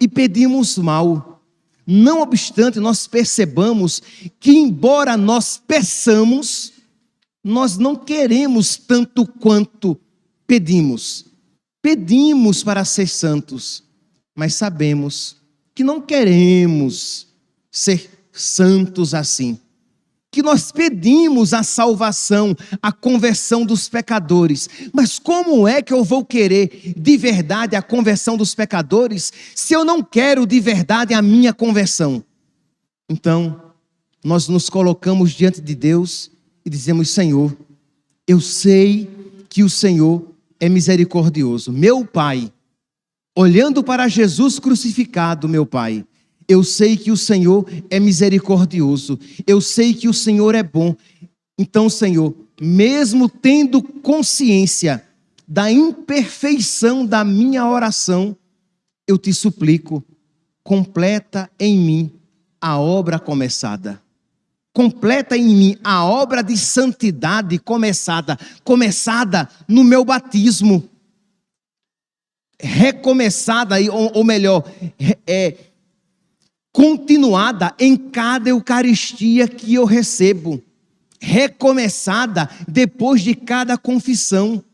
e 0.00 0.06
pedimos 0.06 0.76
mal. 0.76 1.42
Não 1.86 2.20
obstante, 2.20 2.78
nós 2.78 3.06
percebamos 3.06 4.02
que, 4.38 4.52
embora 4.52 5.16
nós 5.16 5.60
peçamos, 5.66 6.72
nós 7.42 7.76
não 7.76 7.96
queremos 7.96 8.76
tanto 8.76 9.26
quanto 9.26 9.98
pedimos. 10.46 11.24
Pedimos 11.80 12.62
para 12.62 12.84
ser 12.84 13.08
santos, 13.08 13.82
mas 14.36 14.54
sabemos 14.54 15.41
que 15.74 15.82
não 15.84 16.00
queremos 16.00 17.26
ser 17.70 18.10
santos 18.32 19.14
assim. 19.14 19.58
Que 20.30 20.42
nós 20.42 20.72
pedimos 20.72 21.52
a 21.52 21.62
salvação, 21.62 22.56
a 22.80 22.90
conversão 22.90 23.66
dos 23.66 23.88
pecadores. 23.88 24.68
Mas 24.92 25.18
como 25.18 25.68
é 25.68 25.82
que 25.82 25.92
eu 25.92 26.02
vou 26.02 26.24
querer 26.24 26.94
de 26.96 27.16
verdade 27.18 27.76
a 27.76 27.82
conversão 27.82 28.36
dos 28.36 28.54
pecadores 28.54 29.32
se 29.54 29.74
eu 29.74 29.84
não 29.84 30.02
quero 30.02 30.46
de 30.46 30.58
verdade 30.58 31.12
a 31.12 31.20
minha 31.20 31.52
conversão? 31.52 32.24
Então, 33.08 33.60
nós 34.24 34.48
nos 34.48 34.70
colocamos 34.70 35.32
diante 35.32 35.60
de 35.60 35.74
Deus 35.74 36.30
e 36.64 36.70
dizemos: 36.70 37.10
Senhor, 37.10 37.54
eu 38.26 38.40
sei 38.40 39.10
que 39.50 39.62
o 39.62 39.68
Senhor 39.68 40.32
é 40.58 40.68
misericordioso. 40.68 41.70
Meu 41.70 42.06
Pai, 42.06 42.50
Olhando 43.34 43.82
para 43.82 44.08
Jesus 44.08 44.58
crucificado, 44.58 45.48
meu 45.48 45.64
Pai, 45.64 46.04
eu 46.46 46.62
sei 46.62 46.96
que 46.96 47.10
o 47.10 47.16
Senhor 47.16 47.66
é 47.88 47.98
misericordioso, 47.98 49.18
eu 49.46 49.60
sei 49.60 49.94
que 49.94 50.06
o 50.06 50.12
Senhor 50.12 50.54
é 50.54 50.62
bom. 50.62 50.94
Então, 51.58 51.88
Senhor, 51.88 52.34
mesmo 52.60 53.30
tendo 53.30 53.82
consciência 53.82 55.02
da 55.48 55.72
imperfeição 55.72 57.06
da 57.06 57.24
minha 57.24 57.66
oração, 57.66 58.36
eu 59.06 59.16
te 59.16 59.32
suplico, 59.32 60.04
completa 60.62 61.50
em 61.58 61.78
mim 61.78 62.12
a 62.60 62.78
obra 62.78 63.18
começada. 63.18 64.00
Completa 64.74 65.36
em 65.36 65.54
mim 65.54 65.76
a 65.82 66.04
obra 66.04 66.42
de 66.42 66.56
santidade 66.56 67.58
começada, 67.58 68.38
começada 68.62 69.48
no 69.66 69.82
meu 69.84 70.04
batismo 70.04 70.88
recomeçada, 72.62 73.76
ou 73.90 74.22
melhor, 74.22 74.64
é, 75.26 75.56
continuada 76.72 77.74
em 77.78 77.96
cada 77.96 78.48
Eucaristia 78.48 79.48
que 79.48 79.74
eu 79.74 79.84
recebo, 79.84 80.62
recomeçada 81.20 82.48
depois 82.66 83.20
de 83.20 83.34
cada 83.34 83.76
confissão. 83.76 84.64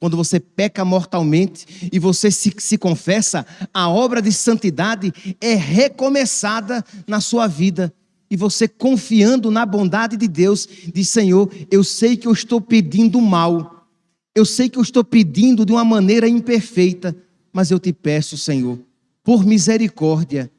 Quando 0.00 0.16
você 0.16 0.38
peca 0.38 0.84
mortalmente 0.84 1.88
e 1.90 1.98
você 1.98 2.30
se, 2.30 2.52
se 2.58 2.76
confessa, 2.76 3.46
a 3.72 3.88
obra 3.88 4.20
de 4.20 4.32
santidade 4.32 5.12
é 5.40 5.54
recomeçada 5.54 6.84
na 7.06 7.20
sua 7.20 7.46
vida. 7.46 7.94
E 8.30 8.36
você 8.36 8.66
confiando 8.66 9.50
na 9.50 9.64
bondade 9.64 10.16
de 10.16 10.28
Deus, 10.28 10.68
diz: 10.92 11.08
Senhor, 11.08 11.50
eu 11.70 11.84
sei 11.84 12.16
que 12.16 12.26
eu 12.26 12.32
estou 12.32 12.60
pedindo 12.60 13.20
mal, 13.20 13.86
eu 14.34 14.44
sei 14.44 14.68
que 14.68 14.76
eu 14.76 14.82
estou 14.82 15.04
pedindo 15.04 15.64
de 15.64 15.72
uma 15.72 15.84
maneira 15.84 16.28
imperfeita, 16.28 17.16
mas 17.54 17.70
eu 17.70 17.78
te 17.78 17.92
peço, 17.92 18.36
Senhor, 18.36 18.80
por 19.22 19.46
misericórdia, 19.46 20.50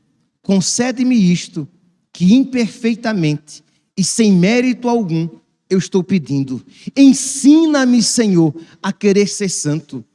concede-me 0.41 1.15
isto, 1.15 1.67
que 2.13 2.33
imperfeitamente 2.33 3.61
e 3.97 4.03
sem 4.03 4.31
mérito 4.31 4.87
algum 4.87 5.27
eu 5.69 5.77
estou 5.77 6.01
pedindo. 6.01 6.65
Ensina-me, 6.95 8.01
Senhor, 8.01 8.55
a 8.81 8.93
querer 8.93 9.27
ser 9.27 9.49
santo. 9.49 10.05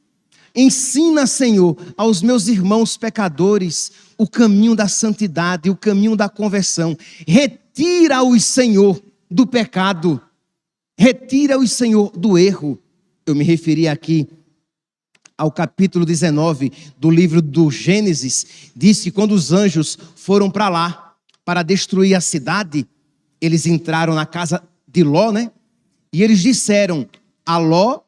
Ensina, 0.55 1.27
Senhor, 1.27 1.77
aos 1.95 2.23
meus 2.23 2.47
irmãos 2.47 2.97
pecadores 2.97 3.91
o 4.17 4.27
caminho 4.27 4.75
da 4.75 4.87
santidade, 4.87 5.69
o 5.69 5.75
caminho 5.75 6.15
da 6.15 6.27
conversão. 6.27 6.97
Retira-os, 7.27 8.43
Senhor, 8.43 8.99
do 9.29 9.45
pecado. 9.45 10.19
Retira-os, 10.97 11.71
Senhor, 11.71 12.11
do 12.17 12.39
erro. 12.39 12.81
Eu 13.25 13.35
me 13.35 13.43
referi 13.43 13.87
aqui 13.87 14.27
ao 15.41 15.51
capítulo 15.51 16.05
19 16.05 16.71
do 16.99 17.09
livro 17.09 17.41
do 17.41 17.71
Gênesis, 17.71 18.45
diz 18.75 19.01
que 19.01 19.09
quando 19.09 19.31
os 19.31 19.51
anjos 19.51 19.97
foram 20.15 20.51
para 20.51 20.69
lá 20.69 21.15
para 21.43 21.63
destruir 21.63 22.13
a 22.13 22.21
cidade, 22.21 22.85
eles 23.41 23.65
entraram 23.65 24.13
na 24.13 24.23
casa 24.23 24.61
de 24.87 25.03
Ló, 25.03 25.31
né? 25.31 25.49
E 26.13 26.21
eles 26.21 26.41
disseram 26.41 27.09
a 27.43 27.57
Ló, 27.57 28.01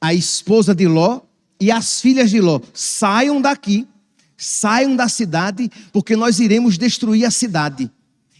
a 0.00 0.14
esposa 0.14 0.74
de 0.74 0.88
Ló 0.88 1.20
e 1.60 1.70
as 1.70 2.00
filhas 2.00 2.30
de 2.30 2.40
Ló: 2.40 2.58
saiam 2.72 3.38
daqui, 3.38 3.86
saiam 4.34 4.96
da 4.96 5.10
cidade, 5.10 5.70
porque 5.92 6.16
nós 6.16 6.40
iremos 6.40 6.78
destruir 6.78 7.26
a 7.26 7.30
cidade. 7.30 7.90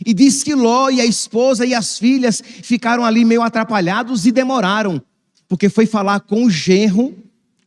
E 0.06 0.14
diz 0.14 0.42
que 0.42 0.54
Ló 0.54 0.88
e 0.88 1.02
a 1.02 1.04
esposa 1.04 1.66
e 1.66 1.74
as 1.74 1.98
filhas 1.98 2.42
ficaram 2.62 3.04
ali 3.04 3.26
meio 3.26 3.42
atrapalhados 3.42 4.24
e 4.24 4.32
demoraram, 4.32 5.02
porque 5.46 5.68
foi 5.68 5.84
falar 5.84 6.20
com 6.20 6.46
o 6.46 6.50
genro, 6.50 7.14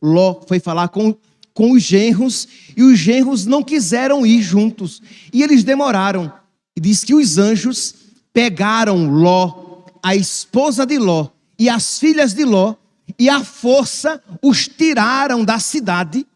Ló 0.02 0.40
foi 0.46 0.60
falar 0.60 0.88
com, 0.88 1.14
com 1.54 1.72
os 1.72 1.82
genros, 1.82 2.46
e 2.76 2.82
os 2.82 2.98
genros 2.98 3.46
não 3.46 3.62
quiseram 3.62 4.26
ir 4.26 4.42
juntos, 4.42 5.02
e 5.32 5.42
eles 5.42 5.64
demoraram. 5.64 6.32
E 6.76 6.80
diz 6.80 7.02
que 7.02 7.14
os 7.14 7.38
anjos 7.38 7.94
pegaram 8.32 9.10
Ló, 9.10 9.84
a 10.02 10.14
esposa 10.14 10.84
de 10.84 10.98
Ló 10.98 11.28
e 11.58 11.68
as 11.68 11.98
filhas 11.98 12.34
de 12.34 12.44
Ló, 12.44 12.74
e 13.18 13.28
à 13.28 13.42
força 13.42 14.22
os 14.42 14.68
tiraram 14.68 15.44
da 15.44 15.58
cidade, 15.58 16.26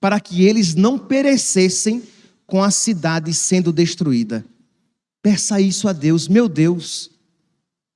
para 0.00 0.18
que 0.18 0.44
eles 0.44 0.74
não 0.74 0.98
perecessem 0.98 2.02
com 2.46 2.62
a 2.62 2.70
cidade 2.70 3.32
sendo 3.32 3.72
destruída. 3.72 4.44
Peça 5.22 5.60
isso 5.60 5.86
a 5.86 5.92
Deus, 5.92 6.26
meu 6.26 6.48
Deus, 6.48 7.10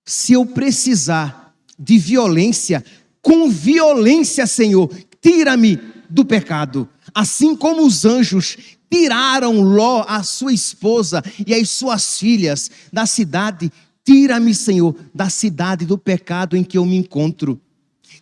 se 0.06 0.34
eu 0.34 0.46
precisar 0.46 1.52
de 1.76 1.98
violência, 1.98 2.84
com 3.26 3.50
violência, 3.50 4.46
Senhor, 4.46 4.88
tira-me 5.20 5.80
do 6.08 6.24
pecado. 6.24 6.88
Assim 7.12 7.56
como 7.56 7.84
os 7.84 8.04
anjos 8.04 8.56
tiraram 8.88 9.62
Ló, 9.62 10.04
a 10.06 10.22
sua 10.22 10.52
esposa 10.52 11.24
e 11.44 11.52
as 11.52 11.68
suas 11.68 12.20
filhas 12.20 12.70
da 12.92 13.04
cidade, 13.04 13.72
tira-me, 14.04 14.54
Senhor, 14.54 14.94
da 15.12 15.28
cidade 15.28 15.84
do 15.84 15.98
pecado 15.98 16.56
em 16.56 16.62
que 16.62 16.78
eu 16.78 16.86
me 16.86 16.94
encontro. 16.94 17.60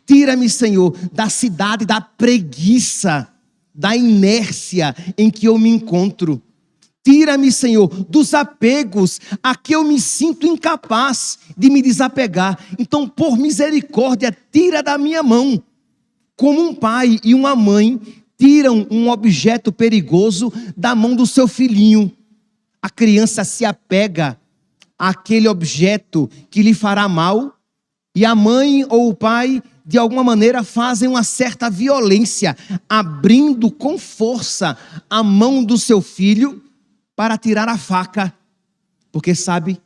Tira-me, 0.06 0.48
Senhor, 0.48 0.96
da 1.12 1.28
cidade 1.28 1.84
da 1.84 2.00
preguiça, 2.00 3.28
da 3.74 3.94
inércia 3.94 4.96
em 5.18 5.28
que 5.28 5.46
eu 5.46 5.58
me 5.58 5.68
encontro. 5.68 6.40
Tira-me, 7.04 7.52
Senhor, 7.52 7.86
dos 8.08 8.32
apegos 8.32 9.20
a 9.42 9.54
que 9.54 9.74
eu 9.74 9.84
me 9.84 10.00
sinto 10.00 10.46
incapaz 10.46 11.38
de 11.54 11.68
me 11.68 11.82
desapegar. 11.82 12.58
Então, 12.78 13.06
por 13.06 13.36
misericórdia, 13.36 14.34
tira 14.50 14.82
da 14.82 14.96
minha 14.96 15.22
mão. 15.22 15.62
Como 16.34 16.62
um 16.62 16.74
pai 16.74 17.18
e 17.22 17.34
uma 17.34 17.54
mãe 17.54 18.00
tiram 18.38 18.86
um 18.90 19.10
objeto 19.10 19.70
perigoso 19.70 20.50
da 20.74 20.94
mão 20.94 21.14
do 21.14 21.26
seu 21.26 21.46
filhinho. 21.46 22.10
A 22.80 22.88
criança 22.88 23.44
se 23.44 23.66
apega 23.66 24.40
àquele 24.98 25.46
objeto 25.46 26.28
que 26.50 26.62
lhe 26.62 26.72
fará 26.72 27.06
mal, 27.06 27.54
e 28.16 28.24
a 28.24 28.34
mãe 28.34 28.86
ou 28.88 29.10
o 29.10 29.14
pai, 29.14 29.62
de 29.84 29.98
alguma 29.98 30.24
maneira, 30.24 30.62
fazem 30.62 31.08
uma 31.08 31.22
certa 31.22 31.68
violência, 31.68 32.56
abrindo 32.88 33.70
com 33.70 33.98
força 33.98 34.78
a 35.10 35.22
mão 35.22 35.62
do 35.62 35.76
seu 35.76 36.00
filho 36.00 36.63
para 37.16 37.38
tirar 37.38 37.68
a 37.68 37.78
faca, 37.78 38.32
porque 39.12 39.34
sabe 39.34 39.80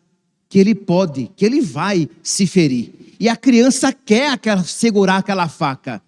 que 0.49 0.59
ele 0.59 0.75
pode, 0.75 1.31
que 1.37 1.45
ele 1.45 1.61
vai 1.61 2.09
se 2.23 2.47
ferir. 2.47 3.14
E 3.21 3.29
a 3.29 3.37
criança 3.37 3.93
quer 3.93 4.31
aquela, 4.31 4.62
segurar 4.64 5.19
aquela 5.19 5.49
faca, 5.49 6.01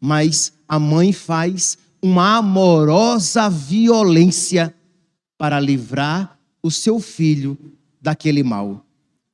mas 0.00 0.52
a 0.66 0.78
mãe 0.78 1.12
faz 1.12 1.76
uma 2.00 2.38
amorosa 2.38 3.48
violência 3.48 4.74
para 5.36 5.60
livrar 5.60 6.38
o 6.62 6.70
seu 6.70 7.00
filho 7.00 7.58
daquele 8.00 8.42
mal. 8.42 8.84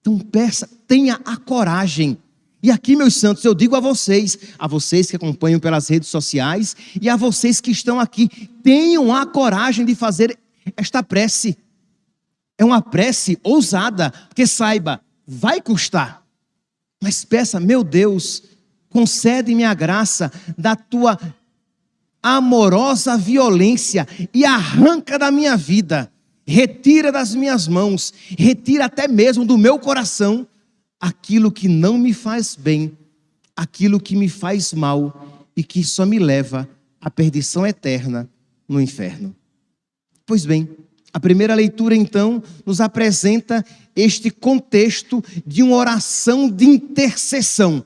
Então 0.01 0.19
peça, 0.19 0.69
tenha 0.87 1.21
a 1.25 1.37
coragem. 1.37 2.19
E 2.63 2.71
aqui, 2.71 2.97
meus 2.97 3.15
santos, 3.15 3.45
eu 3.45 3.55
digo 3.55 3.77
a 3.77 3.81
vocês, 3.81 4.37
a 4.59 4.67
vocês 4.67 5.09
que 5.09 5.17
acompanham 5.17 5.61
pelas 5.61 5.89
redes 5.89 6.09
sociais 6.09 6.75
e 7.01 7.09
a 7.09 7.15
vocês 7.15 7.61
que 7.61 7.71
estão 7.71 8.01
aqui, 8.01 8.29
tenham 8.63 9.15
a 9.15 9.25
coragem 9.25 9.85
de 9.85 9.95
fazer 9.95 10.37
esta 10.77 11.03
prece 11.03 11.57
é 12.59 12.65
uma 12.65 12.83
prece 12.83 13.39
ousada, 13.43 14.11
porque 14.29 14.47
saiba, 14.47 15.01
vai 15.27 15.61
custar. 15.61 16.27
Mas 17.01 17.25
peça, 17.25 17.61
meu 17.61 17.85
Deus, 17.85 18.43
concede-me 18.91 19.65
a 19.65 19.73
graça 19.75 20.33
da 20.57 20.75
tua 20.75 21.19
amorosa 22.21 23.17
violência 23.17 24.07
e 24.35 24.45
arranca 24.45 25.19
da 25.19 25.31
minha 25.31 25.57
vida, 25.57 26.11
retira 26.45 27.13
das 27.13 27.35
minhas 27.35 27.69
mãos, 27.69 28.13
retira 28.37 28.87
até 28.87 29.07
mesmo 29.07 29.45
do 29.45 29.57
meu 29.57 29.79
coração 29.79 30.47
aquilo 31.01 31.53
que 31.53 31.69
não 31.69 31.97
me 31.97 32.13
faz 32.13 32.57
bem, 32.57 32.97
aquilo 33.55 34.01
que 34.01 34.17
me 34.17 34.29
faz 34.29 34.73
mal 34.73 35.47
e 35.57 35.63
que 35.63 35.85
só 35.85 36.05
me 36.05 36.19
leva 36.19 36.69
à 37.01 37.09
perdição 37.09 37.65
eterna 37.65 38.29
no 38.69 38.81
inferno. 38.81 39.35
Pois 40.29 40.45
bem, 40.45 40.69
a 41.11 41.19
primeira 41.19 41.55
leitura 41.55 41.97
então 41.97 42.43
nos 42.67 42.83
apresenta 42.83 43.65
este 43.97 44.31
contexto 44.31 45.25
de 45.47 45.63
uma 45.63 45.75
oração 45.75 46.51
de 46.51 46.67
intercessão 46.67 47.83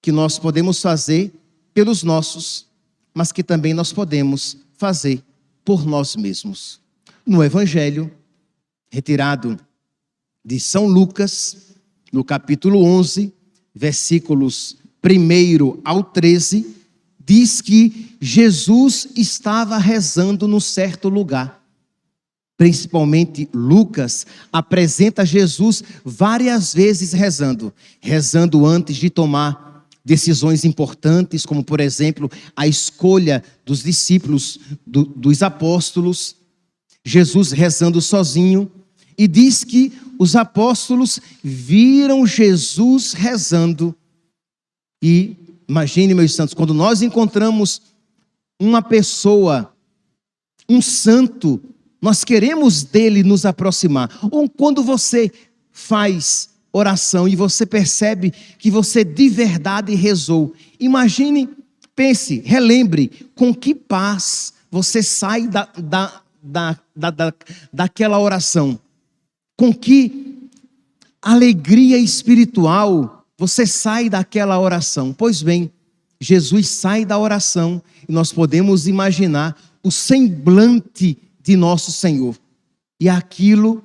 que 0.00 0.10
nós 0.10 0.38
podemos 0.38 0.80
fazer 0.80 1.30
pelos 1.74 2.02
nossos, 2.02 2.66
mas 3.12 3.30
que 3.30 3.42
também 3.42 3.74
nós 3.74 3.92
podemos 3.92 4.56
fazer 4.72 5.22
por 5.62 5.84
nós 5.84 6.16
mesmos. 6.16 6.80
No 7.26 7.44
Evangelho, 7.44 8.10
retirado 8.90 9.60
de 10.42 10.58
São 10.58 10.86
Lucas, 10.86 11.74
no 12.10 12.24
capítulo 12.24 12.82
11, 12.82 13.34
versículos 13.74 14.78
1 15.04 15.82
ao 15.84 16.02
13, 16.02 16.74
diz 17.30 17.60
que 17.60 18.16
Jesus 18.20 19.06
estava 19.14 19.78
rezando 19.78 20.48
num 20.48 20.58
certo 20.58 21.08
lugar. 21.08 21.64
Principalmente 22.56 23.48
Lucas 23.54 24.26
apresenta 24.52 25.24
Jesus 25.24 25.80
várias 26.04 26.74
vezes 26.74 27.12
rezando, 27.12 27.72
rezando 28.00 28.66
antes 28.66 28.96
de 28.96 29.08
tomar 29.08 29.86
decisões 30.04 30.64
importantes, 30.64 31.46
como 31.46 31.62
por 31.62 31.78
exemplo 31.78 32.28
a 32.56 32.66
escolha 32.66 33.44
dos 33.64 33.84
discípulos, 33.84 34.58
do, 34.84 35.04
dos 35.04 35.40
apóstolos. 35.40 36.34
Jesus 37.04 37.52
rezando 37.52 38.00
sozinho, 38.00 38.68
e 39.16 39.28
diz 39.28 39.62
que 39.62 39.92
os 40.18 40.34
apóstolos 40.34 41.20
viram 41.44 42.26
Jesus 42.26 43.12
rezando 43.12 43.94
e 45.00 45.36
Imagine, 45.70 46.14
meus 46.14 46.34
santos, 46.34 46.52
quando 46.52 46.74
nós 46.74 47.00
encontramos 47.00 47.80
uma 48.60 48.82
pessoa, 48.82 49.72
um 50.68 50.82
santo, 50.82 51.62
nós 52.02 52.24
queremos 52.24 52.82
dele 52.82 53.22
nos 53.22 53.46
aproximar. 53.46 54.10
Ou 54.32 54.50
quando 54.50 54.82
você 54.82 55.30
faz 55.70 56.50
oração 56.72 57.28
e 57.28 57.36
você 57.36 57.64
percebe 57.64 58.32
que 58.58 58.68
você 58.68 59.04
de 59.04 59.28
verdade 59.28 59.94
rezou. 59.94 60.52
Imagine, 60.80 61.48
pense, 61.94 62.40
relembre 62.40 63.30
com 63.36 63.54
que 63.54 63.72
paz 63.72 64.52
você 64.72 65.04
sai 65.04 65.46
da, 65.46 65.68
da, 65.78 66.20
da, 66.42 66.80
da, 66.96 67.10
da 67.10 67.34
daquela 67.72 68.18
oração. 68.18 68.76
Com 69.56 69.72
que 69.72 70.48
alegria 71.22 71.96
espiritual 71.96 73.19
você 73.40 73.66
sai 73.66 74.10
daquela 74.10 74.60
oração. 74.60 75.14
Pois 75.14 75.42
bem, 75.42 75.72
Jesus 76.20 76.68
sai 76.68 77.06
da 77.06 77.18
oração 77.18 77.82
e 78.06 78.12
nós 78.12 78.34
podemos 78.34 78.86
imaginar 78.86 79.58
o 79.82 79.90
semblante 79.90 81.16
de 81.42 81.56
nosso 81.56 81.90
Senhor. 81.90 82.36
E 83.00 83.08
aquilo 83.08 83.82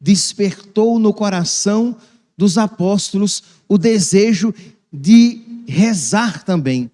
despertou 0.00 1.00
no 1.00 1.12
coração 1.12 1.96
dos 2.38 2.56
apóstolos 2.56 3.42
o 3.68 3.76
desejo 3.76 4.54
de 4.92 5.64
rezar 5.66 6.44
também. 6.44 6.88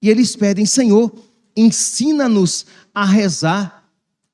E 0.00 0.08
eles 0.08 0.34
pedem, 0.34 0.64
Senhor, 0.64 1.12
ensina-nos 1.54 2.64
a 2.94 3.04
rezar 3.04 3.84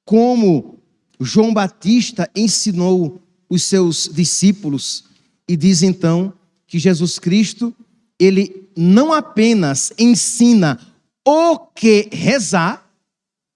como 0.04 0.78
João 1.18 1.52
Batista 1.52 2.30
ensinou 2.36 3.20
os 3.50 3.64
seus 3.64 4.08
discípulos. 4.14 5.06
E 5.48 5.56
diz 5.56 5.82
então 5.82 6.32
que 6.66 6.78
Jesus 6.78 7.18
Cristo, 7.18 7.74
ele 8.18 8.68
não 8.76 9.12
apenas 9.12 9.92
ensina 9.98 10.78
o 11.24 11.58
que 11.58 12.08
rezar, 12.12 12.88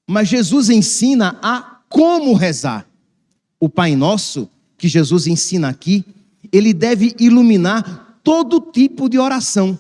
mas 0.09 0.29
Jesus 0.29 0.71
ensina 0.71 1.39
a 1.43 1.81
como 1.89 2.35
rezar. 2.35 2.87
O 3.59 3.69
Pai 3.69 3.95
Nosso, 3.95 4.49
que 4.79 4.89
Jesus 4.89 5.27
ensina 5.27 5.69
aqui, 5.69 6.05
ele 6.53 6.73
deve 6.73 7.15
iluminar 7.19 8.19
todo 8.25 8.61
tipo 8.61 9.09
de 9.09 9.19
oração. 9.19 9.79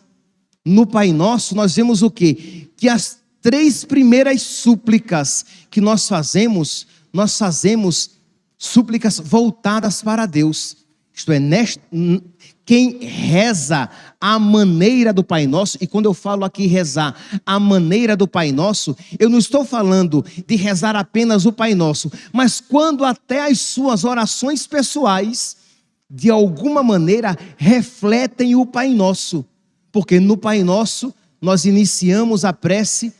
No 0.64 0.86
Pai 0.86 1.12
Nosso, 1.12 1.54
nós 1.54 1.74
vemos 1.74 2.02
o 2.02 2.10
quê? 2.10 2.68
Que 2.76 2.88
as 2.88 3.20
três 3.40 3.84
primeiras 3.84 4.42
súplicas 4.42 5.44
que 5.70 5.80
nós 5.80 6.06
fazemos, 6.06 6.86
nós 7.12 7.36
fazemos 7.38 8.10
súplicas 8.58 9.18
voltadas 9.18 10.02
para 10.02 10.26
Deus. 10.26 10.76
Isto 11.14 11.32
é, 11.32 11.40
quem 12.70 12.98
reza 13.00 13.90
a 14.20 14.38
maneira 14.38 15.12
do 15.12 15.24
Pai 15.24 15.44
Nosso, 15.44 15.76
e 15.80 15.88
quando 15.88 16.04
eu 16.04 16.14
falo 16.14 16.44
aqui 16.44 16.68
rezar 16.68 17.16
a 17.44 17.58
maneira 17.58 18.16
do 18.16 18.28
Pai 18.28 18.52
Nosso, 18.52 18.96
eu 19.18 19.28
não 19.28 19.38
estou 19.38 19.64
falando 19.64 20.24
de 20.46 20.54
rezar 20.54 20.94
apenas 20.94 21.46
o 21.46 21.52
Pai 21.52 21.74
Nosso, 21.74 22.12
mas 22.32 22.60
quando 22.60 23.04
até 23.04 23.50
as 23.50 23.58
suas 23.58 24.04
orações 24.04 24.68
pessoais, 24.68 25.56
de 26.08 26.30
alguma 26.30 26.80
maneira, 26.80 27.36
refletem 27.56 28.54
o 28.54 28.64
Pai 28.64 28.90
Nosso, 28.90 29.44
porque 29.90 30.20
no 30.20 30.36
Pai 30.36 30.62
Nosso 30.62 31.12
nós 31.42 31.64
iniciamos 31.64 32.44
a 32.44 32.52
prece 32.52 33.12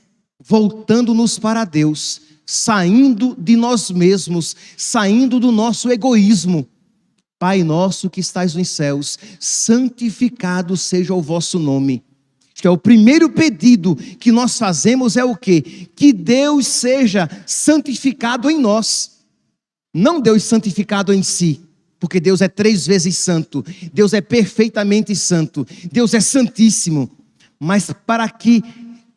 voltando-nos 0.46 1.40
para 1.40 1.64
Deus, 1.64 2.20
saindo 2.46 3.34
de 3.36 3.56
nós 3.56 3.90
mesmos, 3.90 4.54
saindo 4.76 5.40
do 5.40 5.50
nosso 5.50 5.90
egoísmo 5.90 6.68
Pai 7.40 7.64
nosso 7.64 8.10
que 8.10 8.20
estais 8.20 8.54
nos 8.54 8.68
céus, 8.68 9.18
santificado 9.40 10.76
seja 10.76 11.14
o 11.14 11.22
vosso 11.22 11.58
nome. 11.58 12.04
Que 12.54 12.66
é 12.66 12.70
o 12.70 12.76
primeiro 12.76 13.30
pedido 13.30 13.96
que 13.96 14.30
nós 14.30 14.58
fazemos 14.58 15.16
é 15.16 15.24
o 15.24 15.34
quê? 15.34 15.88
Que 15.96 16.12
Deus 16.12 16.66
seja 16.66 17.26
santificado 17.46 18.50
em 18.50 18.60
nós. 18.60 19.22
Não 19.94 20.20
Deus 20.20 20.44
santificado 20.44 21.14
em 21.14 21.22
si, 21.22 21.62
porque 21.98 22.20
Deus 22.20 22.42
é 22.42 22.48
três 22.48 22.86
vezes 22.86 23.16
santo, 23.16 23.64
Deus 23.90 24.12
é 24.12 24.20
perfeitamente 24.20 25.16
santo, 25.16 25.66
Deus 25.90 26.12
é 26.12 26.20
santíssimo. 26.20 27.10
Mas 27.58 27.90
para 28.06 28.28
que 28.28 28.62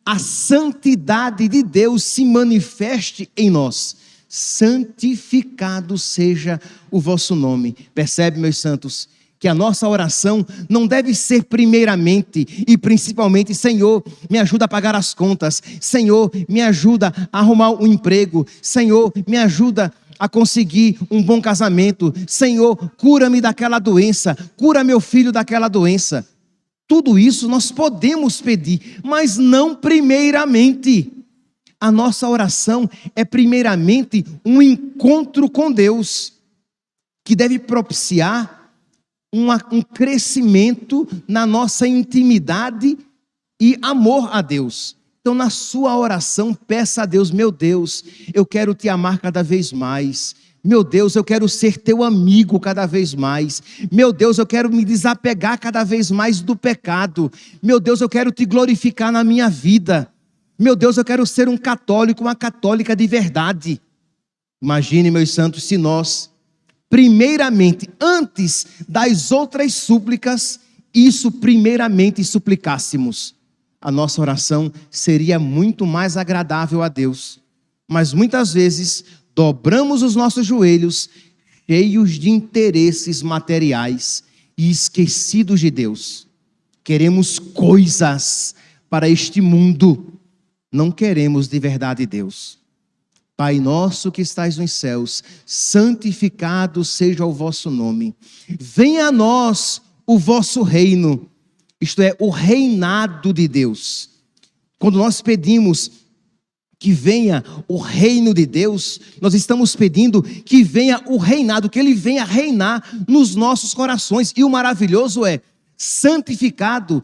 a 0.02 0.18
santidade 0.18 1.46
de 1.46 1.62
Deus 1.62 2.02
se 2.04 2.24
manifeste 2.24 3.30
em 3.36 3.50
nós, 3.50 3.96
santificado 4.34 5.96
seja 5.96 6.60
o 6.90 6.98
vosso 6.98 7.36
nome. 7.36 7.76
Percebe, 7.94 8.40
meus 8.40 8.58
santos, 8.58 9.08
que 9.38 9.46
a 9.46 9.54
nossa 9.54 9.88
oração 9.88 10.44
não 10.68 10.88
deve 10.88 11.14
ser 11.14 11.44
primeiramente 11.44 12.64
e 12.66 12.76
principalmente, 12.76 13.54
Senhor, 13.54 14.02
me 14.28 14.38
ajuda 14.38 14.64
a 14.64 14.68
pagar 14.68 14.96
as 14.96 15.14
contas, 15.14 15.62
Senhor, 15.80 16.32
me 16.48 16.60
ajuda 16.60 17.14
a 17.32 17.38
arrumar 17.38 17.70
um 17.70 17.86
emprego, 17.86 18.44
Senhor, 18.60 19.12
me 19.24 19.36
ajuda 19.36 19.92
a 20.18 20.28
conseguir 20.28 20.98
um 21.08 21.22
bom 21.22 21.40
casamento, 21.40 22.12
Senhor, 22.26 22.76
cura-me 22.96 23.40
daquela 23.40 23.78
doença, 23.78 24.36
cura 24.56 24.82
meu 24.82 24.98
filho 24.98 25.30
daquela 25.30 25.68
doença. 25.68 26.26
Tudo 26.88 27.16
isso 27.16 27.48
nós 27.48 27.70
podemos 27.70 28.40
pedir, 28.40 28.98
mas 29.04 29.38
não 29.38 29.76
primeiramente. 29.76 31.13
A 31.80 31.90
nossa 31.90 32.28
oração 32.28 32.88
é, 33.14 33.24
primeiramente, 33.24 34.24
um 34.44 34.60
encontro 34.62 35.50
com 35.50 35.70
Deus, 35.70 36.32
que 37.24 37.34
deve 37.34 37.58
propiciar 37.58 38.70
uma, 39.32 39.60
um 39.72 39.82
crescimento 39.82 41.08
na 41.26 41.44
nossa 41.46 41.88
intimidade 41.88 42.96
e 43.60 43.76
amor 43.82 44.28
a 44.32 44.40
Deus. 44.40 44.96
Então, 45.20 45.34
na 45.34 45.48
sua 45.48 45.96
oração, 45.96 46.54
peça 46.54 47.02
a 47.02 47.06
Deus: 47.06 47.30
meu 47.30 47.50
Deus, 47.50 48.04
eu 48.32 48.44
quero 48.44 48.74
te 48.74 48.88
amar 48.88 49.18
cada 49.18 49.42
vez 49.42 49.72
mais. 49.72 50.36
Meu 50.62 50.82
Deus, 50.82 51.14
eu 51.14 51.22
quero 51.22 51.46
ser 51.46 51.76
teu 51.76 52.02
amigo 52.02 52.58
cada 52.58 52.86
vez 52.86 53.14
mais. 53.14 53.62
Meu 53.92 54.12
Deus, 54.12 54.38
eu 54.38 54.46
quero 54.46 54.70
me 54.70 54.82
desapegar 54.82 55.60
cada 55.60 55.84
vez 55.84 56.10
mais 56.10 56.40
do 56.40 56.56
pecado. 56.56 57.30
Meu 57.62 57.78
Deus, 57.78 58.00
eu 58.00 58.08
quero 58.08 58.32
te 58.32 58.46
glorificar 58.46 59.12
na 59.12 59.22
minha 59.22 59.50
vida. 59.50 60.10
Meu 60.58 60.76
Deus, 60.76 60.96
eu 60.96 61.04
quero 61.04 61.26
ser 61.26 61.48
um 61.48 61.56
católico, 61.56 62.22
uma 62.22 62.34
católica 62.34 62.94
de 62.94 63.06
verdade. 63.06 63.80
Imagine, 64.62 65.10
meus 65.10 65.30
santos, 65.30 65.64
se 65.64 65.76
nós, 65.76 66.30
primeiramente, 66.88 67.88
antes 68.00 68.66
das 68.88 69.32
outras 69.32 69.74
súplicas, 69.74 70.60
isso 70.94 71.30
primeiramente 71.30 72.22
suplicássemos. 72.22 73.34
A 73.80 73.90
nossa 73.90 74.20
oração 74.20 74.72
seria 74.90 75.38
muito 75.38 75.84
mais 75.84 76.16
agradável 76.16 76.82
a 76.82 76.88
Deus. 76.88 77.40
Mas 77.88 78.14
muitas 78.14 78.54
vezes 78.54 79.04
dobramos 79.34 80.02
os 80.02 80.14
nossos 80.14 80.46
joelhos, 80.46 81.10
cheios 81.68 82.12
de 82.12 82.30
interesses 82.30 83.22
materiais 83.22 84.22
e 84.56 84.70
esquecidos 84.70 85.60
de 85.60 85.70
Deus. 85.70 86.28
Queremos 86.84 87.38
coisas 87.38 88.54
para 88.88 89.08
este 89.08 89.40
mundo 89.40 90.13
não 90.74 90.90
queremos 90.90 91.46
de 91.46 91.60
verdade 91.60 92.04
Deus. 92.04 92.58
Pai 93.36 93.60
nosso 93.60 94.10
que 94.10 94.20
estais 94.20 94.56
nos 94.56 94.72
céus, 94.72 95.22
santificado 95.46 96.84
seja 96.84 97.24
o 97.24 97.32
vosso 97.32 97.70
nome. 97.70 98.12
Venha 98.60 99.06
a 99.06 99.12
nós 99.12 99.80
o 100.04 100.18
vosso 100.18 100.62
reino, 100.62 101.30
isto 101.80 102.02
é, 102.02 102.16
o 102.18 102.28
reinado 102.28 103.32
de 103.32 103.46
Deus. 103.46 104.10
Quando 104.76 104.98
nós 104.98 105.22
pedimos 105.22 105.92
que 106.76 106.92
venha 106.92 107.44
o 107.68 107.78
reino 107.78 108.34
de 108.34 108.44
Deus, 108.44 109.00
nós 109.20 109.32
estamos 109.32 109.76
pedindo 109.76 110.22
que 110.22 110.64
venha 110.64 111.00
o 111.06 111.18
reinado, 111.18 111.70
que 111.70 111.78
ele 111.78 111.94
venha 111.94 112.24
reinar 112.24 112.82
nos 113.08 113.36
nossos 113.36 113.72
corações. 113.72 114.32
E 114.36 114.42
o 114.42 114.50
maravilhoso 114.50 115.24
é 115.24 115.40
santificado 115.76 117.02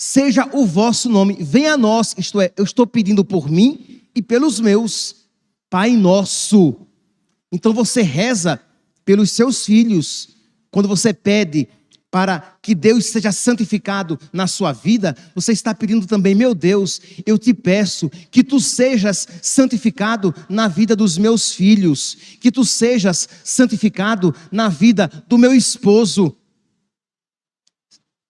seja 0.00 0.48
o 0.52 0.64
vosso 0.64 1.08
nome, 1.08 1.36
venha 1.40 1.72
a 1.72 1.76
nós, 1.76 2.14
isto 2.16 2.40
é, 2.40 2.52
eu 2.56 2.62
estou 2.62 2.86
pedindo 2.86 3.24
por 3.24 3.50
mim 3.50 4.00
e 4.14 4.22
pelos 4.22 4.60
meus, 4.60 5.26
Pai 5.68 5.90
nosso. 5.96 6.76
Então 7.50 7.74
você 7.74 8.00
reza 8.00 8.60
pelos 9.04 9.32
seus 9.32 9.64
filhos, 9.64 10.36
quando 10.70 10.88
você 10.88 11.12
pede 11.12 11.68
para 12.12 12.56
que 12.62 12.76
Deus 12.76 13.06
seja 13.06 13.32
santificado 13.32 14.18
na 14.32 14.46
sua 14.46 14.72
vida, 14.72 15.16
você 15.34 15.50
está 15.50 15.74
pedindo 15.74 16.06
também, 16.06 16.32
meu 16.32 16.54
Deus, 16.54 17.00
eu 17.26 17.36
te 17.36 17.52
peço 17.52 18.08
que 18.30 18.44
tu 18.44 18.60
sejas 18.60 19.26
santificado 19.42 20.32
na 20.48 20.68
vida 20.68 20.94
dos 20.94 21.18
meus 21.18 21.52
filhos, 21.52 22.16
que 22.40 22.52
tu 22.52 22.64
sejas 22.64 23.28
santificado 23.42 24.32
na 24.50 24.68
vida 24.68 25.10
do 25.26 25.36
meu 25.36 25.52
esposo, 25.52 26.34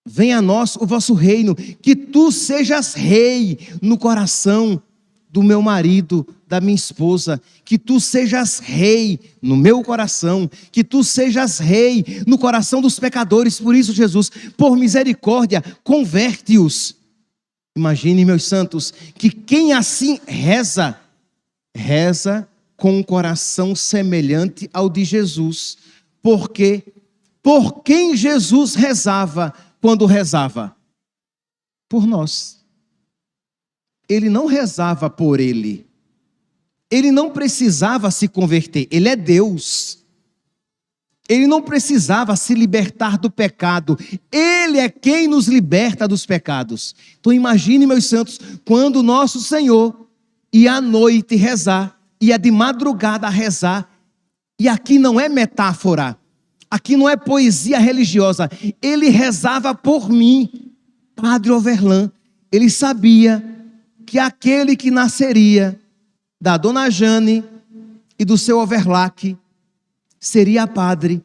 Venha 0.05 0.37
a 0.37 0.41
nós 0.41 0.75
o 0.75 0.85
vosso 0.85 1.13
reino, 1.13 1.55
que 1.55 1.95
tu 1.95 2.31
sejas 2.31 2.93
rei 2.93 3.59
no 3.81 3.97
coração 3.97 4.81
do 5.29 5.43
meu 5.43 5.61
marido, 5.61 6.27
da 6.47 6.59
minha 6.59 6.75
esposa, 6.75 7.39
que 7.63 7.77
tu 7.77 7.99
sejas 7.99 8.57
rei 8.57 9.19
no 9.41 9.55
meu 9.55 9.83
coração, 9.83 10.49
que 10.71 10.83
tu 10.83 11.03
sejas 11.03 11.59
rei 11.59 12.23
no 12.25 12.37
coração 12.37 12.81
dos 12.81 12.99
pecadores. 12.99 13.59
Por 13.59 13.75
isso, 13.75 13.93
Jesus, 13.93 14.31
por 14.57 14.75
misericórdia, 14.75 15.63
converte-os. 15.83 16.95
Imagine, 17.77 18.25
meus 18.25 18.45
santos, 18.45 18.91
que 19.15 19.29
quem 19.29 19.73
assim 19.73 20.19
reza, 20.25 20.99
reza 21.75 22.47
com 22.75 22.97
um 22.97 23.03
coração 23.03 23.75
semelhante 23.75 24.67
ao 24.73 24.89
de 24.89 25.05
Jesus, 25.05 25.77
porque 26.23 26.83
por 27.43 27.83
quem 27.83 28.17
Jesus 28.17 28.73
rezava, 28.73 29.53
quando 29.81 30.05
rezava? 30.05 30.75
Por 31.87 32.05
nós. 32.05 32.63
Ele 34.07 34.29
não 34.29 34.45
rezava 34.45 35.09
por 35.09 35.39
ele. 35.39 35.87
Ele 36.91 37.11
não 37.11 37.29
precisava 37.29 38.09
se 38.09 38.27
converter, 38.27 38.87
ele 38.89 39.07
é 39.07 39.15
Deus. 39.15 39.99
Ele 41.29 41.45
não 41.45 41.61
precisava 41.61 42.35
se 42.35 42.55
libertar 42.55 43.15
do 43.15 43.29
pecado, 43.29 43.95
ele 44.31 44.79
é 44.79 44.89
quem 44.89 45.27
nos 45.27 45.47
liberta 45.47 46.07
dos 46.07 46.25
pecados. 46.25 46.95
Então 47.19 47.31
imagine, 47.31 47.85
meus 47.85 48.07
santos, 48.07 48.39
quando 48.65 49.03
nosso 49.03 49.39
Senhor 49.39 50.09
ia 50.51 50.73
à 50.73 50.81
noite 50.81 51.35
rezar, 51.35 51.99
ia 52.19 52.35
de 52.39 52.49
madrugada 52.49 53.29
rezar, 53.29 53.87
e 54.59 54.67
aqui 54.67 54.97
não 54.97 55.19
é 55.19 55.29
metáfora, 55.29 56.18
Aqui 56.69 56.95
não 56.95 57.09
é 57.09 57.17
poesia 57.17 57.79
religiosa. 57.79 58.49
Ele 58.81 59.09
rezava 59.09 59.73
por 59.73 60.09
mim, 60.09 60.71
Padre 61.15 61.51
Overlan. 61.51 62.11
Ele 62.51 62.69
sabia 62.69 63.43
que 64.05 64.19
aquele 64.19 64.75
que 64.75 64.91
nasceria 64.91 65.79
da 66.39 66.57
Dona 66.57 66.89
Jane 66.89 67.43
e 68.17 68.25
do 68.25 68.37
seu 68.37 68.59
Overlac 68.59 69.37
seria 70.19 70.67
padre 70.67 71.23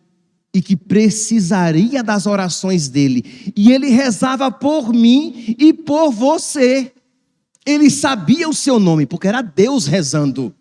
e 0.53 0.63
que 0.63 0.77
precisaria 0.77 2.03
das 2.03 2.27
orações 2.27 2.89
dele. 2.89 3.53
E 3.57 3.73
ele 3.73 3.89
rezava 3.89 4.51
por 4.51 4.93
mim 4.93 5.57
e 5.59 5.73
por 5.73 6.11
você. 6.13 6.93
Ele 7.67 7.91
sabia 7.91 8.49
o 8.49 8.55
seu 8.55 8.79
nome, 8.79 9.05
porque 9.05 9.27
era 9.27 9.43
Deus 9.43 9.87
rezando. 9.87 10.55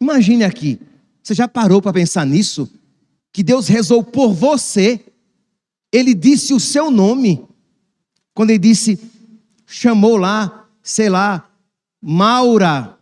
Imagine 0.00 0.44
aqui, 0.44 0.80
você 1.22 1.34
já 1.34 1.46
parou 1.46 1.82
para 1.82 1.92
pensar 1.92 2.24
nisso? 2.24 2.70
Que 3.32 3.42
Deus 3.42 3.68
rezou 3.68 4.02
por 4.02 4.32
você, 4.32 5.04
ele 5.92 6.14
disse 6.14 6.52
o 6.52 6.60
seu 6.60 6.90
nome. 6.90 7.44
Quando 8.34 8.50
ele 8.50 8.58
disse, 8.58 8.98
chamou 9.66 10.16
lá, 10.16 10.68
sei 10.82 11.08
lá, 11.08 11.48
Maura. 12.00 12.96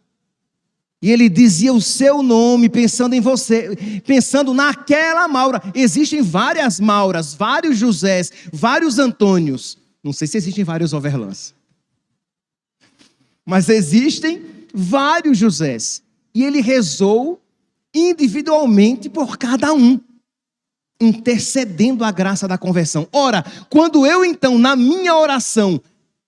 E 1.00 1.10
ele 1.12 1.28
dizia 1.28 1.72
o 1.72 1.80
seu 1.80 2.22
nome, 2.22 2.68
pensando 2.68 3.14
em 3.14 3.20
você, 3.20 4.00
pensando 4.04 4.52
naquela 4.52 5.28
Maura. 5.28 5.62
Existem 5.74 6.22
várias 6.22 6.80
Mauras, 6.80 7.34
vários 7.34 7.78
Josés, 7.78 8.32
vários 8.52 8.98
Antônios. 8.98 9.78
Não 10.02 10.12
sei 10.12 10.26
se 10.26 10.36
existem 10.36 10.64
vários 10.64 10.92
Overlands. 10.92 11.54
Mas 13.46 13.68
existem 13.68 14.42
vários 14.74 15.38
Josés. 15.38 16.02
E 16.34 16.44
ele 16.44 16.60
rezou 16.60 17.40
individualmente 17.94 19.08
por 19.08 19.38
cada 19.38 19.72
um, 19.72 20.00
intercedendo 21.00 22.04
a 22.04 22.10
graça 22.10 22.48
da 22.48 22.58
conversão. 22.58 23.06
Ora, 23.12 23.44
quando 23.70 24.06
eu 24.06 24.24
então, 24.24 24.58
na 24.58 24.74
minha 24.74 25.16
oração, 25.16 25.80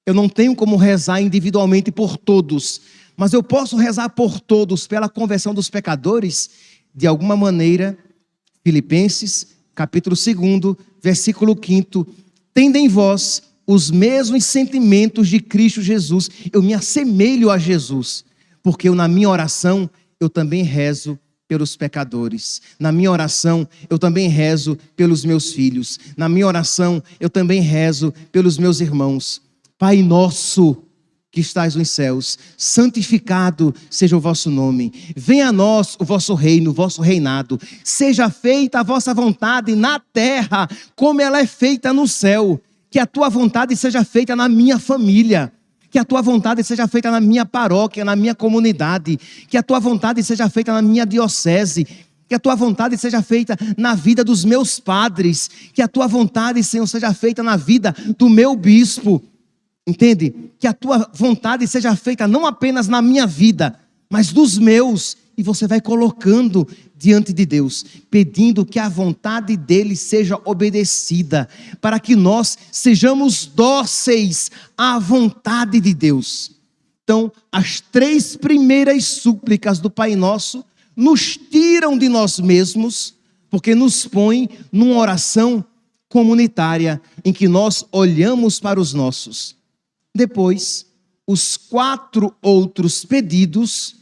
eu 0.06 0.14
não 0.14 0.28
tenho 0.28 0.54
como 0.54 0.76
rezar 0.76 1.20
individualmente 1.20 1.90
por 1.90 2.16
todos, 2.16 2.80
mas 3.16 3.32
eu 3.32 3.42
posso 3.42 3.76
rezar 3.76 4.10
por 4.10 4.40
todos 4.40 4.86
pela 4.86 5.08
conversão 5.08 5.52
dos 5.52 5.68
pecadores, 5.68 6.50
de 6.94 7.06
alguma 7.06 7.36
maneira, 7.36 7.98
Filipenses, 8.64 9.48
capítulo 9.74 10.16
2, 10.16 10.76
versículo 11.02 11.58
5, 11.60 12.06
tendo 12.54 12.76
em 12.76 12.88
vós 12.88 13.42
os 13.66 13.90
mesmos 13.90 14.44
sentimentos 14.44 15.28
de 15.28 15.38
Cristo 15.38 15.80
Jesus. 15.80 16.28
Eu 16.52 16.62
me 16.62 16.74
assemelho 16.74 17.50
a 17.50 17.58
Jesus, 17.58 18.24
porque 18.62 18.88
eu, 18.88 18.94
na 18.94 19.06
minha 19.06 19.28
oração 19.28 19.88
eu 20.18 20.28
também 20.28 20.62
rezo 20.62 21.18
pelos 21.50 21.74
pecadores. 21.74 22.62
Na 22.78 22.92
minha 22.92 23.10
oração, 23.10 23.66
eu 23.90 23.98
também 23.98 24.28
rezo 24.28 24.78
pelos 24.94 25.24
meus 25.24 25.52
filhos. 25.52 25.98
Na 26.16 26.28
minha 26.28 26.46
oração, 26.46 27.02
eu 27.18 27.28
também 27.28 27.60
rezo 27.60 28.14
pelos 28.30 28.56
meus 28.56 28.80
irmãos. 28.80 29.42
Pai 29.76 30.00
nosso, 30.00 30.80
que 31.28 31.40
estais 31.40 31.74
nos 31.74 31.90
céus, 31.90 32.38
santificado 32.56 33.74
seja 33.90 34.16
o 34.16 34.20
vosso 34.20 34.48
nome. 34.48 34.92
Venha 35.16 35.48
a 35.48 35.52
nós 35.52 35.96
o 35.98 36.04
vosso 36.04 36.34
reino, 36.34 36.70
o 36.70 36.72
vosso 36.72 37.02
reinado. 37.02 37.58
Seja 37.82 38.30
feita 38.30 38.78
a 38.78 38.84
vossa 38.84 39.12
vontade 39.12 39.74
na 39.74 39.98
terra, 39.98 40.68
como 40.94 41.20
ela 41.20 41.40
é 41.40 41.46
feita 41.48 41.92
no 41.92 42.06
céu. 42.06 42.60
Que 42.88 43.00
a 43.00 43.06
tua 43.06 43.28
vontade 43.28 43.76
seja 43.76 44.04
feita 44.04 44.36
na 44.36 44.48
minha 44.48 44.78
família. 44.78 45.52
Que 45.90 45.98
a 45.98 46.04
tua 46.04 46.22
vontade 46.22 46.62
seja 46.62 46.86
feita 46.86 47.10
na 47.10 47.20
minha 47.20 47.44
paróquia, 47.44 48.04
na 48.04 48.14
minha 48.14 48.34
comunidade. 48.34 49.18
Que 49.48 49.56
a 49.56 49.62
tua 49.62 49.80
vontade 49.80 50.22
seja 50.22 50.48
feita 50.48 50.72
na 50.72 50.80
minha 50.80 51.04
diocese. 51.04 51.86
Que 52.28 52.34
a 52.34 52.38
tua 52.38 52.54
vontade 52.54 52.96
seja 52.96 53.20
feita 53.22 53.56
na 53.76 53.94
vida 53.94 54.22
dos 54.22 54.44
meus 54.44 54.78
padres. 54.78 55.50
Que 55.72 55.82
a 55.82 55.88
tua 55.88 56.06
vontade, 56.06 56.62
Senhor, 56.62 56.86
seja 56.86 57.12
feita 57.12 57.42
na 57.42 57.56
vida 57.56 57.94
do 58.16 58.28
meu 58.28 58.54
bispo 58.54 59.22
Entende? 59.86 60.32
Que 60.58 60.66
a 60.66 60.72
tua 60.72 61.10
vontade 61.12 61.66
seja 61.66 61.96
feita 61.96 62.28
não 62.28 62.46
apenas 62.46 62.86
na 62.86 63.02
minha 63.02 63.26
vida, 63.26 63.78
mas 64.08 64.32
dos 64.32 64.58
meus. 64.58 65.16
E 65.36 65.42
você 65.42 65.66
vai 65.66 65.80
colocando 65.80 66.66
diante 66.96 67.32
de 67.32 67.46
Deus, 67.46 67.84
pedindo 68.10 68.64
que 68.64 68.78
a 68.78 68.88
vontade 68.88 69.56
dele 69.56 69.96
seja 69.96 70.40
obedecida, 70.44 71.48
para 71.80 71.98
que 71.98 72.14
nós 72.14 72.58
sejamos 72.70 73.46
dóceis 73.46 74.50
à 74.76 74.98
vontade 74.98 75.80
de 75.80 75.94
Deus. 75.94 76.52
Então, 77.04 77.32
as 77.50 77.80
três 77.80 78.36
primeiras 78.36 79.04
súplicas 79.04 79.78
do 79.78 79.90
Pai 79.90 80.14
Nosso 80.14 80.64
nos 80.94 81.36
tiram 81.36 81.96
de 81.96 82.08
nós 82.08 82.38
mesmos, 82.38 83.14
porque 83.48 83.74
nos 83.74 84.06
põe 84.06 84.48
numa 84.70 84.96
oração 84.96 85.64
comunitária 86.08 87.00
em 87.24 87.32
que 87.32 87.48
nós 87.48 87.84
olhamos 87.90 88.60
para 88.60 88.80
os 88.80 88.92
nossos 88.92 89.58
depois, 90.14 90.86
os 91.26 91.56
quatro 91.56 92.34
outros 92.42 93.04
pedidos 93.04 93.96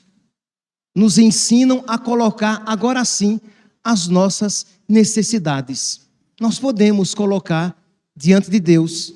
nos 0.95 1.19
ensinam 1.19 1.85
a 1.87 1.99
colocar, 1.99 2.63
agora 2.67 3.05
sim, 3.05 3.41
as 3.83 4.09
nossas 4.09 4.67
necessidades. 4.89 6.09
Nós 6.41 6.59
podemos 6.59 7.15
colocar 7.15 7.77
diante 8.17 8.51
de 8.51 8.61
Deus 8.61 9.15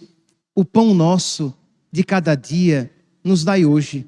o 0.54 0.64
pão 0.64 0.94
nosso 0.94 1.54
de 1.90 2.04
cada 2.04 2.35
dia, 2.35 2.90
nos 3.24 3.44
dai 3.44 3.64
hoje. 3.64 4.06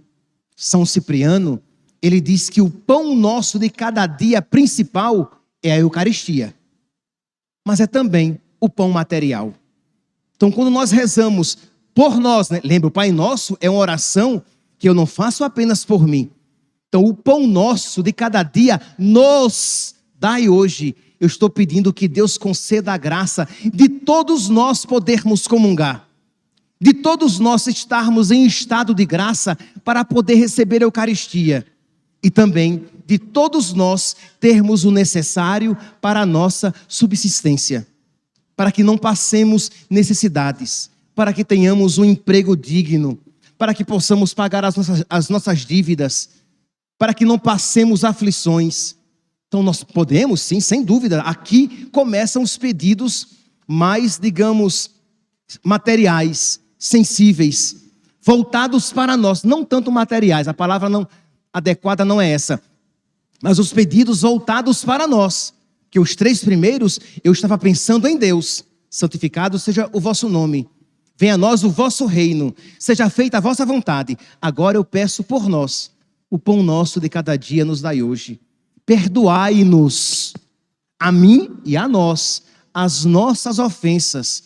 São 0.57 0.87
Cipriano, 0.87 1.61
ele 2.01 2.21
diz 2.21 2.49
que 2.49 2.61
o 2.61 2.71
pão 2.71 3.15
nosso 3.15 3.59
de 3.59 3.69
cada 3.69 4.07
dia 4.07 4.41
principal 4.41 5.43
é 5.63 5.73
a 5.73 5.79
Eucaristia, 5.79 6.55
mas 7.67 7.81
é 7.81 7.87
também 7.87 8.41
o 8.61 8.69
pão 8.69 8.91
material. 8.91 9.53
Então, 10.37 10.51
quando 10.51 10.71
nós 10.71 10.91
rezamos 10.91 11.57
por 11.95 12.19
nós. 12.19 12.51
Né? 12.51 12.61
Lembra, 12.65 12.89
o 12.89 12.91
Pai 12.91 13.13
Nosso 13.13 13.57
é 13.61 13.71
uma 13.71 13.79
oração 13.79 14.43
que 14.79 14.89
eu 14.89 14.93
não 14.93 15.07
faço 15.07 15.45
apenas 15.45 15.85
por 15.85 16.07
mim. 16.07 16.31
Então, 16.95 17.07
o 17.07 17.13
pão 17.13 17.45
nosso 17.45 18.05
de 18.05 18.13
cada 18.13 18.45
dia 18.45 18.81
nos 18.97 19.97
dai 20.17 20.49
hoje. 20.49 20.95
Eu 21.19 21.27
estou 21.27 21.51
pedindo 21.51 21.93
que 21.93 22.07
Deus 22.07 22.39
conceda 22.39 22.93
a 22.93 22.97
graça 22.97 23.49
de 23.65 23.89
todos 23.89 24.49
nós 24.49 24.87
podermos 24.87 25.49
comungar, 25.49 26.09
de 26.81 26.95
todos 26.95 27.41
nós 27.41 27.67
estarmos 27.67 28.31
em 28.31 28.47
estado 28.47 28.95
de 28.95 29.05
graça 29.05 29.59
para 29.85 30.05
poder 30.05 30.37
receber 30.37 30.83
a 30.83 30.87
Eucaristia 30.87 31.67
e 32.23 32.31
também 32.31 32.85
de 33.05 33.19
todos 33.19 33.73
nós 33.73 34.15
termos 34.39 34.85
o 34.85 34.93
necessário 34.93 35.77
para 36.01 36.21
a 36.21 36.27
nossa 36.27 36.73
subsistência, 36.87 37.85
para 38.55 38.71
que 38.71 38.85
não 38.85 38.97
passemos 38.97 39.69
necessidades 39.91 40.95
para 41.13 41.33
que 41.33 41.45
tenhamos 41.45 41.99
um 41.99 42.05
emprego 42.05 42.57
digno, 42.57 43.19
para 43.57 43.73
que 43.73 43.85
possamos 43.85 44.35
pagar 44.35 44.65
as 44.65 44.75
nossas, 44.75 45.05
as 45.09 45.29
nossas 45.29 45.65
dívidas, 45.65 46.29
para 46.99 47.15
que 47.15 47.25
não 47.25 47.39
passemos 47.39 48.05
aflições. 48.05 48.97
Então, 49.49 49.63
nós 49.63 49.85
podemos, 49.85 50.41
sim, 50.41 50.61
sem 50.61 50.83
dúvida. 50.83 51.21
Aqui 51.21 51.87
começam 51.93 52.43
os 52.43 52.57
pedidos 52.57 53.29
mais, 53.67 54.19
digamos, 54.19 54.91
materiais, 55.63 56.61
sensíveis, 56.79 57.77
voltados 58.23 58.93
para 58.93 59.17
nós, 59.17 59.43
não 59.43 59.65
tanto 59.65 59.93
materiais, 59.93 60.49
a 60.49 60.55
palavra 60.55 60.89
não 60.89 61.07
adequada 61.53 62.05
não 62.05 62.21
é 62.21 62.31
essa, 62.31 62.61
mas 63.41 63.59
os 63.59 63.73
pedidos 63.73 64.23
voltados 64.23 64.85
para 64.85 65.07
nós. 65.07 65.55
Que 65.91 66.01
os 66.01 66.17
três 66.17 66.43
primeiros 66.43 66.99
eu 67.23 67.33
estava 67.33 67.57
pensando 67.57 68.09
em 68.09 68.17
Deus, 68.17 68.65
santificado 68.91 69.61
seja 69.61 69.89
o 69.93 70.01
vosso 70.01 70.29
nome. 70.29 70.69
Venha 71.17 71.35
a 71.35 71.39
nós 71.39 71.63
o 71.63 71.71
vosso 71.71 72.07
reino, 72.07 72.53
seja 72.81 73.09
feita 73.09 73.39
a 73.39 73.41
vossa 73.41 73.65
vontade. 73.65 74.19
Agora 74.43 74.77
eu 74.77 74.85
peço 74.85 75.23
por 75.23 75.49
nós, 75.49 75.93
o 76.35 76.39
pão 76.39 76.65
nosso 76.65 76.99
de 76.99 77.09
cada 77.09 77.37
dia 77.37 77.65
nos 77.65 77.81
dai 77.81 78.03
hoje. 78.03 78.41
Perdoai-nos, 78.85 80.35
a 80.99 81.13
mim 81.13 81.61
e 81.65 81.77
a 81.77 81.87
nós, 81.87 82.43
as 82.75 83.05
nossas 83.05 83.61
ofensas, 83.61 84.43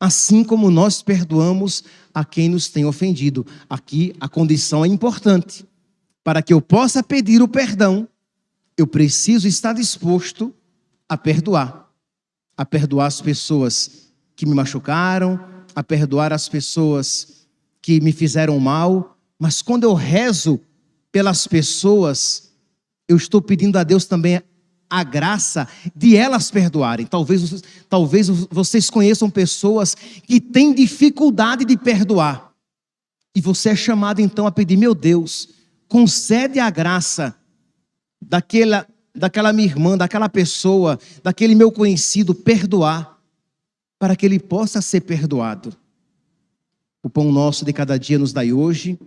assim 0.00 0.42
como 0.42 0.72
nós 0.72 1.02
perdoamos 1.02 1.84
a 2.12 2.24
quem 2.24 2.48
nos 2.48 2.66
tem 2.66 2.84
ofendido. 2.84 3.46
Aqui 3.70 4.12
a 4.18 4.28
condição 4.28 4.84
é 4.84 4.88
importante. 4.88 5.64
Para 6.24 6.42
que 6.42 6.52
eu 6.52 6.60
possa 6.60 7.00
pedir 7.00 7.40
o 7.40 7.46
perdão, 7.46 8.08
eu 8.76 8.84
preciso 8.84 9.46
estar 9.46 9.72
disposto 9.72 10.52
a 11.08 11.16
perdoar. 11.16 11.92
A 12.56 12.66
perdoar 12.66 13.06
as 13.06 13.20
pessoas 13.20 14.08
que 14.34 14.44
me 14.44 14.52
machucaram, 14.52 15.38
a 15.76 15.82
perdoar 15.84 16.32
as 16.32 16.48
pessoas 16.48 17.46
que 17.80 18.00
me 18.00 18.10
fizeram 18.10 18.58
mal, 18.58 19.16
mas 19.38 19.62
quando 19.62 19.84
eu 19.84 19.94
rezo 19.94 20.60
pelas 21.14 21.46
pessoas, 21.46 22.50
eu 23.08 23.16
estou 23.16 23.40
pedindo 23.40 23.78
a 23.78 23.84
Deus 23.84 24.04
também 24.04 24.42
a 24.90 25.04
graça 25.04 25.68
de 25.94 26.16
elas 26.16 26.50
perdoarem. 26.50 27.06
Talvez, 27.06 27.62
talvez 27.88 28.28
vocês 28.50 28.90
conheçam 28.90 29.30
pessoas 29.30 29.94
que 29.94 30.40
têm 30.40 30.74
dificuldade 30.74 31.64
de 31.64 31.76
perdoar. 31.76 32.52
E 33.32 33.40
você 33.40 33.68
é 33.68 33.76
chamado 33.76 34.20
então 34.20 34.44
a 34.44 34.50
pedir: 34.50 34.76
meu 34.76 34.92
Deus, 34.92 35.50
concede 35.86 36.58
a 36.58 36.68
graça 36.68 37.32
daquela, 38.20 38.84
daquela 39.14 39.52
minha 39.52 39.68
irmã, 39.68 39.96
daquela 39.96 40.28
pessoa, 40.28 40.98
daquele 41.22 41.54
meu 41.54 41.70
conhecido, 41.70 42.34
perdoar 42.34 43.20
para 44.00 44.16
que 44.16 44.26
ele 44.26 44.40
possa 44.40 44.82
ser 44.82 45.02
perdoado. 45.02 45.76
O 47.04 47.08
pão 47.08 47.30
nosso 47.30 47.64
de 47.64 47.72
cada 47.72 47.96
dia 47.96 48.18
nos 48.18 48.32
dai 48.32 48.52
hoje. 48.52 48.98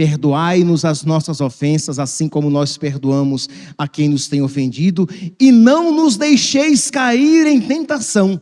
Perdoai-nos 0.00 0.82
as 0.86 1.04
nossas 1.04 1.42
ofensas, 1.42 1.98
assim 1.98 2.26
como 2.26 2.48
nós 2.48 2.78
perdoamos 2.78 3.50
a 3.76 3.86
quem 3.86 4.08
nos 4.08 4.28
tem 4.28 4.40
ofendido, 4.40 5.06
e 5.38 5.52
não 5.52 5.94
nos 5.94 6.16
deixeis 6.16 6.90
cair 6.90 7.46
em 7.46 7.60
tentação. 7.60 8.40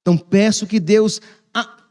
Então 0.00 0.16
peço 0.16 0.68
que 0.68 0.78
Deus, 0.78 1.20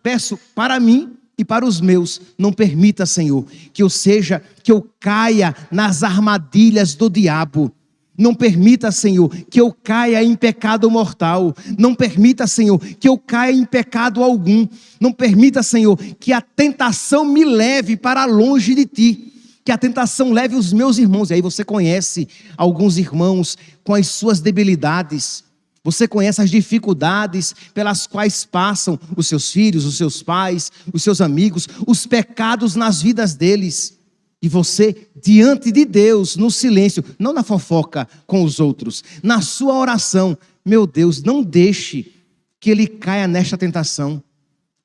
peço 0.01 0.39
para 0.55 0.79
mim 0.79 1.17
e 1.37 1.43
para 1.43 1.65
os 1.65 1.81
meus, 1.81 2.21
não 2.37 2.53
permita, 2.53 3.05
Senhor, 3.05 3.45
que 3.73 3.83
eu 3.83 3.89
seja, 3.89 4.41
que 4.63 4.71
eu 4.71 4.89
caia 5.01 5.53
nas 5.69 6.01
armadilhas 6.01 6.95
do 6.95 7.09
diabo 7.09 7.69
não 8.17 8.33
permita, 8.33 8.91
Senhor, 8.91 9.29
que 9.29 9.61
eu 9.61 9.71
caia 9.71 10.23
em 10.23 10.35
pecado 10.35 10.89
mortal. 10.89 11.55
Não 11.77 11.93
permita, 11.93 12.47
Senhor, 12.47 12.79
que 12.79 13.07
eu 13.07 13.15
caia 13.15 13.53
em 13.53 13.63
pecado 13.63 14.23
algum. 14.23 14.67
Não 14.99 15.13
permita, 15.13 15.61
Senhor, 15.61 15.95
que 16.19 16.33
a 16.33 16.41
tentação 16.41 17.23
me 17.23 17.45
leve 17.45 17.95
para 17.95 18.25
longe 18.25 18.73
de 18.73 18.85
ti. 18.85 19.33
que 19.63 19.71
a 19.73 19.77
tentação 19.77 20.31
leve 20.31 20.55
os 20.55 20.71
meus 20.71 20.97
irmãos. 20.97 21.29
E 21.29 21.33
aí 21.33 21.41
você 21.41 21.61
conhece 21.61 22.25
alguns 22.55 22.97
irmãos 22.97 23.57
com 23.83 23.93
as 23.93 24.07
suas 24.07 24.39
debilidades. 24.39 25.43
Você 25.83 26.07
conhece 26.07 26.41
as 26.41 26.49
dificuldades 26.49 27.53
pelas 27.73 28.07
quais 28.07 28.45
passam 28.45 28.97
os 29.17 29.27
seus 29.27 29.51
filhos, 29.51 29.83
os 29.83 29.97
seus 29.97 30.23
pais, 30.23 30.71
os 30.93 31.03
seus 31.03 31.19
amigos, 31.19 31.67
os 31.85 32.05
pecados 32.05 32.75
nas 32.75 33.01
vidas 33.01 33.35
deles. 33.35 33.96
E 34.41 34.47
você, 34.47 35.09
diante 35.15 35.71
de 35.71 35.83
Deus, 35.83 36.35
no 36.35 36.51
silêncio, 36.51 37.03
não 37.17 37.33
na 37.33 37.43
fofoca 37.43 38.07
com 38.27 38.43
os 38.43 38.59
outros, 38.59 39.03
na 39.23 39.41
sua 39.41 39.73
oração, 39.73 40.37
meu 40.63 40.85
Deus, 40.85 41.23
não 41.23 41.41
deixe 41.41 42.13
que 42.59 42.69
ele 42.69 42.87
caia 42.87 43.27
nesta 43.27 43.57
tentação. 43.57 44.23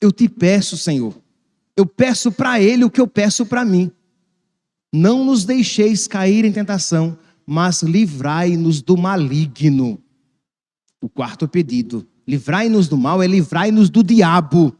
Eu 0.00 0.10
te 0.10 0.28
peço, 0.28 0.76
Senhor, 0.76 1.14
eu 1.76 1.84
peço 1.84 2.32
para 2.32 2.60
ele 2.60 2.84
o 2.84 2.90
que 2.90 3.00
eu 3.00 3.06
peço 3.06 3.44
para 3.44 3.64
mim. 3.64 3.90
Não 4.92 5.24
nos 5.24 5.44
deixeis 5.44 6.06
cair 6.06 6.44
em 6.44 6.52
tentação, 6.52 7.16
mas 7.46 7.82
livrai-nos 7.82 8.80
do 8.80 8.96
maligno. 8.96 9.98
O 11.00 11.08
quarto 11.08 11.46
pedido: 11.46 12.06
livrai-nos 12.26 12.88
do 12.88 12.96
mal 12.96 13.22
é 13.22 13.26
livrai-nos 13.26 13.90
do 13.90 14.02
diabo, 14.02 14.74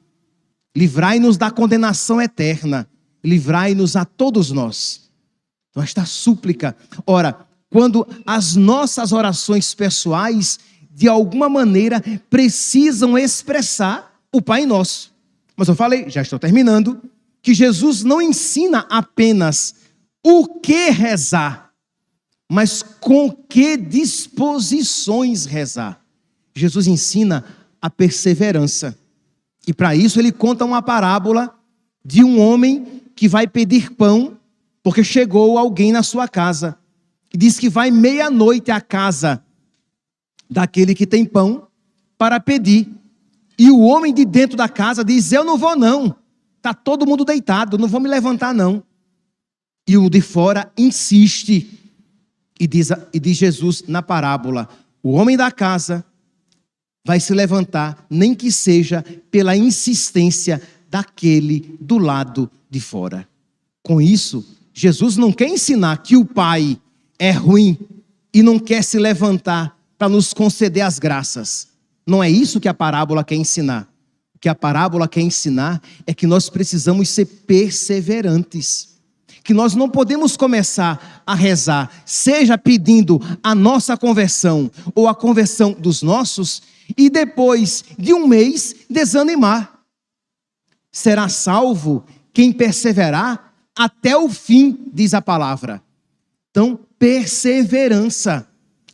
livrai-nos 0.75 1.37
da 1.37 1.51
condenação 1.51 2.21
eterna 2.21 2.89
livrai-nos 3.23 3.97
a 3.97 4.05
todos 4.05 4.51
nós. 4.51 5.11
Então, 5.71 5.83
esta 5.83 6.05
súplica, 6.05 6.77
ora, 7.07 7.47
quando 7.71 8.07
as 8.27 8.55
nossas 8.55 9.13
orações 9.13 9.75
pessoais, 9.75 10.59
de 10.91 11.09
alguma 11.09 11.49
maneira, 11.49 12.03
precisam 12.29 13.17
expressar 13.17 14.21
o 14.31 14.43
Pai 14.43 14.67
Nosso. 14.67 15.13
Mas 15.57 15.69
eu 15.69 15.75
falei, 15.75 16.11
já 16.11 16.21
estou 16.21 16.39
terminando, 16.39 17.01
que 17.41 17.55
Jesus 17.55 18.05
não 18.05 18.21
ensina 18.21 18.87
apenas 18.91 19.75
o 20.25 20.61
que 20.61 20.91
rezar, 20.91 21.73
mas 22.51 22.83
com 22.83 23.31
que 23.31 23.77
disposições 23.77 25.47
rezar. 25.47 26.01
Jesus 26.55 26.87
ensina 26.87 27.45
a 27.81 27.91
perseverança. 27.91 28.97
E 29.67 29.73
para 29.73 29.97
isso 29.97 30.21
ele 30.21 30.31
conta 30.31 30.65
uma 30.65 30.83
parábola 30.83 31.55
de 32.05 32.23
um 32.23 32.39
homem 32.41 33.02
que 33.23 33.29
vai 33.29 33.47
pedir 33.47 33.93
pão, 33.93 34.37
porque 34.83 35.05
chegou 35.05 35.57
alguém 35.57 35.93
na 35.93 36.03
sua 36.03 36.27
casa. 36.27 36.77
E 37.33 37.39
diz 37.39 37.57
que 37.57 37.69
vai 37.69 37.89
meia-noite 37.89 38.73
à 38.73 38.81
casa 38.81 39.45
daquele 40.51 40.93
que 40.93 41.07
tem 41.07 41.25
pão 41.25 41.69
para 42.19 42.41
pedir. 42.41 42.93
E 43.57 43.71
o 43.71 43.79
homem 43.79 44.13
de 44.13 44.25
dentro 44.25 44.57
da 44.57 44.69
casa 44.69 45.05
diz: 45.05 45.31
Eu 45.31 45.45
não 45.45 45.57
vou, 45.57 45.77
não. 45.77 46.17
Está 46.57 46.75
todo 46.75 47.07
mundo 47.07 47.25
deitado, 47.25 47.79
não 47.79 47.87
vou 47.87 48.01
me 48.01 48.09
levantar, 48.09 48.53
não. 48.53 48.83
E 49.87 49.97
o 49.97 50.11
de 50.11 50.21
fora 50.21 50.73
insiste. 50.77 51.79
E 52.59 52.67
diz, 52.67 52.91
e 53.15 53.21
diz 53.21 53.37
Jesus 53.37 53.85
na 53.87 54.03
parábola: 54.03 54.69
O 55.01 55.13
homem 55.13 55.37
da 55.37 55.53
casa 55.53 56.05
vai 57.07 57.21
se 57.21 57.33
levantar, 57.33 58.05
nem 58.11 58.35
que 58.35 58.51
seja 58.51 59.05
pela 59.31 59.57
insistência 59.57 60.61
daquele 60.91 61.79
do 61.81 61.99
lado 61.99 62.51
de 62.73 62.81
fora. 62.81 63.29
Com 63.83 64.01
isso, 64.01 64.43
Jesus 64.73 65.19
não 65.19 65.31
quer 65.31 65.47
ensinar 65.47 65.99
que 65.99 66.17
o 66.17 66.25
Pai 66.25 66.81
é 67.19 67.31
ruim 67.31 67.79
e 68.33 68.43
não 68.43 68.59
quer 68.59 68.83
se 68.83 68.99
levantar 68.99 69.79
para 69.99 70.09
nos 70.09 70.33
conceder 70.33 70.83
as 70.83 70.99
graças. 70.99 71.69
Não 72.07 72.25
é 72.25 72.31
isso 72.31 72.59
que 72.59 72.69
a 72.69 72.73
parábola 72.73 73.23
quer 73.23 73.35
ensinar. 73.35 73.87
O 74.35 74.39
que 74.39 74.49
a 74.49 74.55
parábola 74.55 75.07
quer 75.07 75.21
ensinar 75.21 75.83
é 76.07 76.15
que 76.15 76.27
nós 76.27 76.49
precisamos 76.49 77.11
ser 77.11 77.27
perseverantes. 77.27 78.97
Que 79.45 79.53
nós 79.53 79.75
não 79.75 79.91
podemos 79.91 80.35
começar 80.35 81.23
a 81.27 81.35
rezar, 81.35 81.91
seja 82.07 82.57
pedindo 82.57 83.21
a 83.43 83.55
nossa 83.55 83.99
conversão 83.99 84.71
ou 84.95 85.09
a 85.09 85.15
conversão 85.15 85.73
dos 85.73 86.03
nossos, 86.03 86.63
e 86.97 87.11
depois 87.11 87.85
de 87.99 88.15
um 88.15 88.27
mês 88.27 88.75
desanimar. 88.89 89.81
Será 90.91 91.29
salvo 91.29 92.05
quem 92.33 92.53
perseverar 92.53 93.53
até 93.77 94.17
o 94.17 94.29
fim, 94.29 94.91
diz 94.93 95.15
a 95.15 95.23
palavra. 95.23 95.83
Então, 96.51 96.79
perseverança. 96.99 98.47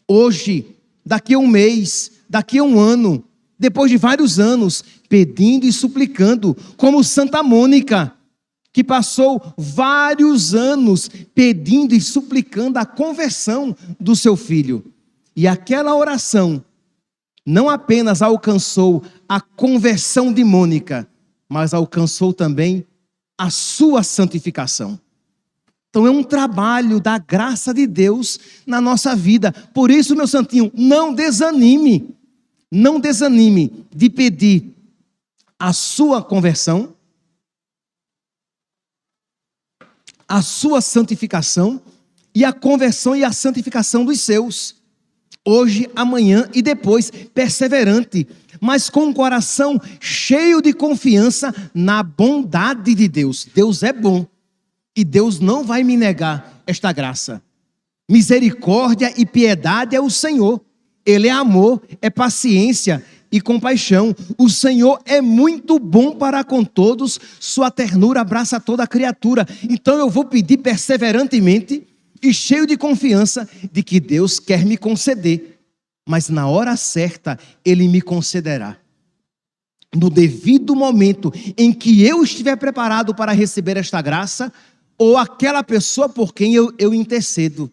Hoje, 0.07 0.77
daqui 1.05 1.35
a 1.35 1.39
um 1.39 1.47
mês, 1.47 2.13
daqui 2.29 2.59
a 2.59 2.63
um 2.63 2.79
ano, 2.79 3.25
depois 3.59 3.91
de 3.91 3.97
vários 3.97 4.39
anos, 4.39 4.85
pedindo 5.09 5.67
e 5.67 5.73
suplicando, 5.73 6.57
como 6.77 7.03
Santa 7.03 7.43
Mônica, 7.43 8.13
que 8.73 8.85
passou 8.85 9.43
vários 9.57 10.55
anos 10.55 11.11
pedindo 11.35 11.95
e 11.95 12.01
suplicando 12.01 12.79
a 12.79 12.87
conversão 12.87 13.77
do 13.99 14.15
seu 14.15 14.37
filho. 14.37 14.85
E 15.35 15.49
aquela 15.49 15.97
oração 15.97 16.65
não 17.45 17.69
apenas 17.69 18.23
alcançou 18.23 19.03
a 19.29 19.41
conversão 19.41 20.33
de 20.33 20.45
Mônica, 20.45 21.09
mas 21.49 21.73
alcançou 21.73 22.33
também 22.33 22.87
a 23.39 23.49
sua 23.51 24.03
santificação. 24.03 25.01
Então 25.89 26.07
é 26.07 26.11
um 26.11 26.23
trabalho 26.23 27.01
da 27.01 27.17
graça 27.17 27.73
de 27.73 27.87
Deus 27.87 28.39
na 28.67 28.81
nossa 28.81 29.17
vida. 29.17 29.53
Por 29.73 29.91
isso, 29.91 30.15
meu 30.15 30.27
santinho, 30.27 30.71
não 30.75 31.15
desanime. 31.15 32.15
Não 32.71 33.01
desanime 33.01 33.87
de 33.95 34.11
pedir 34.11 34.75
a 35.59 35.73
sua 35.73 36.23
conversão, 36.23 36.95
a 40.29 40.43
sua 40.43 40.83
santificação 40.83 41.81
e 42.35 42.45
a 42.45 42.53
conversão 42.53 43.17
e 43.17 43.25
a 43.25 43.33
santificação 43.33 44.05
dos 44.05 44.21
seus. 44.21 44.78
Hoje, 45.51 45.89
amanhã 45.97 46.47
e 46.53 46.61
depois, 46.61 47.11
perseverante 47.11 48.27
mas 48.61 48.91
com 48.91 49.05
um 49.05 49.13
coração 49.13 49.81
cheio 50.01 50.61
de 50.61 50.73
confiança 50.73 51.55
na 51.73 52.03
bondade 52.03 52.95
de 52.95 53.09
Deus. 53.09 53.49
Deus 53.55 53.83
é 53.83 53.93
bom 53.93 54.27
e 54.97 55.05
Deus 55.05 55.41
não 55.41 55.65
vai 55.65 55.83
me 55.83 55.97
negar 55.97 56.63
esta 56.67 56.93
graça. 56.93 57.41
Misericórdia 58.11 59.15
e 59.17 59.25
piedade 59.25 59.95
é 59.95 60.01
o 60.01 60.11
Senhor. 60.11 60.61
Ele 61.07 61.29
é 61.29 61.31
amor, 61.31 61.81
é 62.03 62.11
paciência 62.11 63.03
e 63.31 63.41
compaixão. 63.41 64.15
O 64.37 64.51
Senhor 64.51 65.01
é 65.07 65.21
muito 65.21 65.79
bom 65.79 66.15
para 66.17 66.43
com 66.45 66.65
todos, 66.65 67.19
sua 67.41 67.71
ternura 67.71 68.21
abraça 68.21 68.61
toda 68.61 68.83
a 68.83 68.87
criatura. 68.87 69.47
Então 69.71 69.97
eu 69.99 70.11
vou 70.11 70.25
pedir 70.25 70.59
perseverantemente 70.59 71.88
e 72.23 72.33
cheio 72.33 72.67
de 72.67 72.77
confiança 72.77 73.49
de 73.73 73.83
que 73.83 74.01
Deus 74.01 74.39
quer 74.39 74.65
me 74.65 74.77
conceder 74.77 75.59
mas 76.09 76.31
na 76.31 76.49
hora 76.49 76.75
certa 76.75 77.39
ele 77.63 77.87
me 77.87 78.01
concederá. 78.01 78.79
No 79.95 80.09
devido 80.09 80.75
momento 80.75 81.31
em 81.55 81.71
que 81.71 82.03
eu 82.03 82.25
estiver 82.25 82.57
preparado 82.57 83.15
para 83.15 83.33
receber 83.33 83.77
esta 83.77 84.01
graça, 84.01 84.51
ou 84.97 85.19
aquela 85.19 85.63
pessoa 85.63 86.09
por 86.09 86.33
quem 86.33 86.55
eu, 86.55 86.73
eu 86.79 86.95
intercedo, 86.95 87.71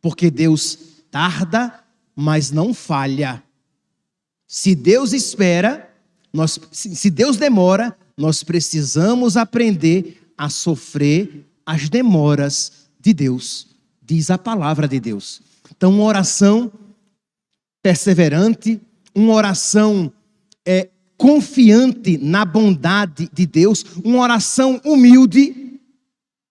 porque 0.00 0.32
Deus 0.32 0.78
tarda, 1.12 1.80
mas 2.14 2.50
não 2.50 2.74
falha. 2.74 3.40
Se 4.48 4.74
Deus 4.74 5.12
espera, 5.12 5.88
nós, 6.32 6.58
se 6.72 7.08
Deus 7.08 7.36
demora, 7.36 7.96
nós 8.16 8.42
precisamos 8.42 9.36
aprender 9.36 10.28
a 10.36 10.48
sofrer 10.48 11.46
as 11.64 11.88
demoras 11.88 12.88
de 12.98 13.14
Deus, 13.14 13.75
diz 14.06 14.30
a 14.30 14.38
palavra 14.38 14.86
de 14.86 15.00
Deus. 15.00 15.40
Então, 15.76 15.92
uma 15.92 16.04
oração 16.04 16.72
perseverante, 17.82 18.80
uma 19.14 19.32
oração 19.32 20.12
é, 20.64 20.88
confiante 21.16 22.16
na 22.18 22.44
bondade 22.44 23.28
de 23.32 23.46
Deus, 23.46 23.84
uma 24.04 24.18
oração 24.18 24.80
humilde. 24.84 25.80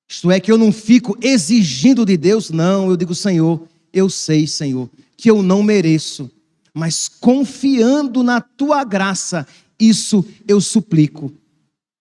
Isto 0.10 0.30
é, 0.32 0.40
que 0.40 0.52
eu 0.52 0.58
não 0.58 0.72
fico 0.72 1.18
exigindo 1.22 2.06
de 2.06 2.18
Deus, 2.18 2.50
não, 2.50 2.90
eu 2.90 2.98
digo, 2.98 3.16
Senhor, 3.16 3.68
eu 3.94 4.10
sei, 4.10 4.46
Senhor, 4.46 4.90
que 5.16 5.32
eu 5.32 5.42
não 5.42 5.64
mereço, 5.64 6.30
mas 6.74 7.08
confiando 7.08 8.22
na 8.22 8.42
tua 8.42 8.84
graça, 8.84 9.48
isso 9.80 10.26
eu 10.48 10.60
suplico. 10.60 11.32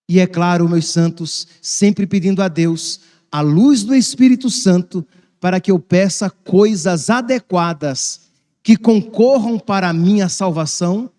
E 0.08 0.18
é 0.18 0.26
claro, 0.26 0.68
meus 0.68 0.88
santos, 0.88 1.46
sempre 1.62 2.06
pedindo 2.06 2.42
a 2.42 2.48
Deus 2.48 3.00
a 3.32 3.40
luz 3.40 3.82
do 3.82 3.94
Espírito 3.94 4.48
Santo 4.48 5.04
para 5.44 5.60
que 5.60 5.70
eu 5.70 5.78
peça 5.78 6.30
coisas 6.30 7.10
adequadas 7.10 8.30
que 8.62 8.78
concorram 8.78 9.58
para 9.58 9.90
a 9.90 9.92
minha 9.92 10.26
salvação 10.26 11.10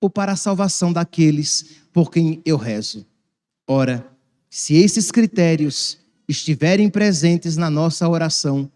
ou 0.00 0.08
para 0.08 0.30
a 0.30 0.36
salvação 0.36 0.92
daqueles 0.92 1.80
por 1.92 2.08
quem 2.08 2.40
eu 2.44 2.56
rezo. 2.56 3.04
Ora, 3.66 4.06
se 4.48 4.76
esses 4.76 5.10
critérios 5.10 5.98
estiverem 6.28 6.88
presentes 6.88 7.56
na 7.56 7.68
nossa 7.68 8.08
oração, 8.08 8.70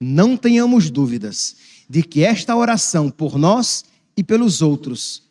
não 0.00 0.36
tenhamos 0.36 0.90
dúvidas 0.90 1.56
de 1.90 2.04
que 2.04 2.22
esta 2.22 2.54
oração 2.54 3.10
por 3.10 3.36
nós 3.36 3.84
e 4.16 4.22
pelos 4.22 4.62
outros 4.62 5.24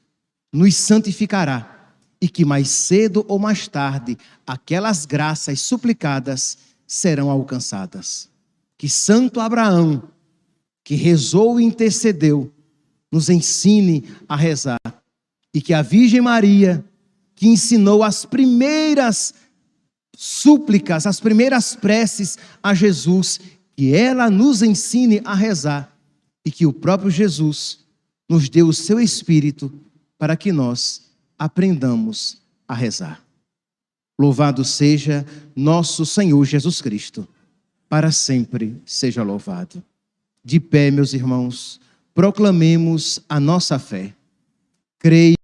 nos 0.51 0.75
santificará 0.75 1.93
e 2.19 2.27
que 2.27 2.43
mais 2.43 2.67
cedo 2.67 3.23
ou 3.29 3.39
mais 3.39 3.65
tarde 3.65 4.17
aquelas 4.45 5.05
graças 5.05 5.61
suplicadas 5.61 6.57
serão 6.86 7.29
alcançadas. 7.29 8.29
Que 8.82 8.89
Santo 8.89 9.39
Abraão, 9.39 10.09
que 10.84 10.95
rezou 10.95 11.59
e 11.59 11.63
intercedeu, 11.63 12.51
nos 13.11 13.29
ensine 13.29 14.05
a 14.27 14.36
rezar. 14.36 14.79
E 15.53 15.61
que 15.61 15.71
a 15.71 15.84
Virgem 15.84 16.19
Maria, 16.19 16.84
que 17.36 17.47
ensinou 17.47 18.01
as 18.01 18.25
primeiras 18.25 19.36
súplicas, 20.17 21.05
as 21.05 21.19
primeiras 21.19 21.75
preces 21.75 22.39
a 22.63 22.73
Jesus, 22.73 23.39
que 23.77 23.93
ela 23.93 24.32
nos 24.32 24.63
ensine 24.63 25.21
a 25.25 25.36
rezar 25.36 25.95
e 26.43 26.49
que 26.49 26.65
o 26.65 26.73
próprio 26.73 27.11
Jesus 27.11 27.86
nos 28.27 28.49
dê 28.49 28.63
o 28.63 28.73
seu 28.73 28.99
Espírito 28.99 29.71
para 30.17 30.36
que 30.36 30.51
nós 30.51 31.03
aprendamos 31.38 32.41
a 32.67 32.73
rezar. 32.73 33.23
Louvado 34.19 34.65
seja 34.65 35.23
nosso 35.55 36.03
Senhor 36.03 36.43
Jesus 36.45 36.82
Cristo, 36.82 37.27
para 37.91 38.09
sempre 38.09 38.81
seja 38.85 39.21
louvado. 39.21 39.83
De 40.41 40.61
pé, 40.61 40.89
meus 40.89 41.11
irmãos, 41.11 41.77
proclamemos 42.13 43.19
a 43.27 43.37
nossa 43.37 43.77
fé. 43.77 44.13
Creio 44.97 45.35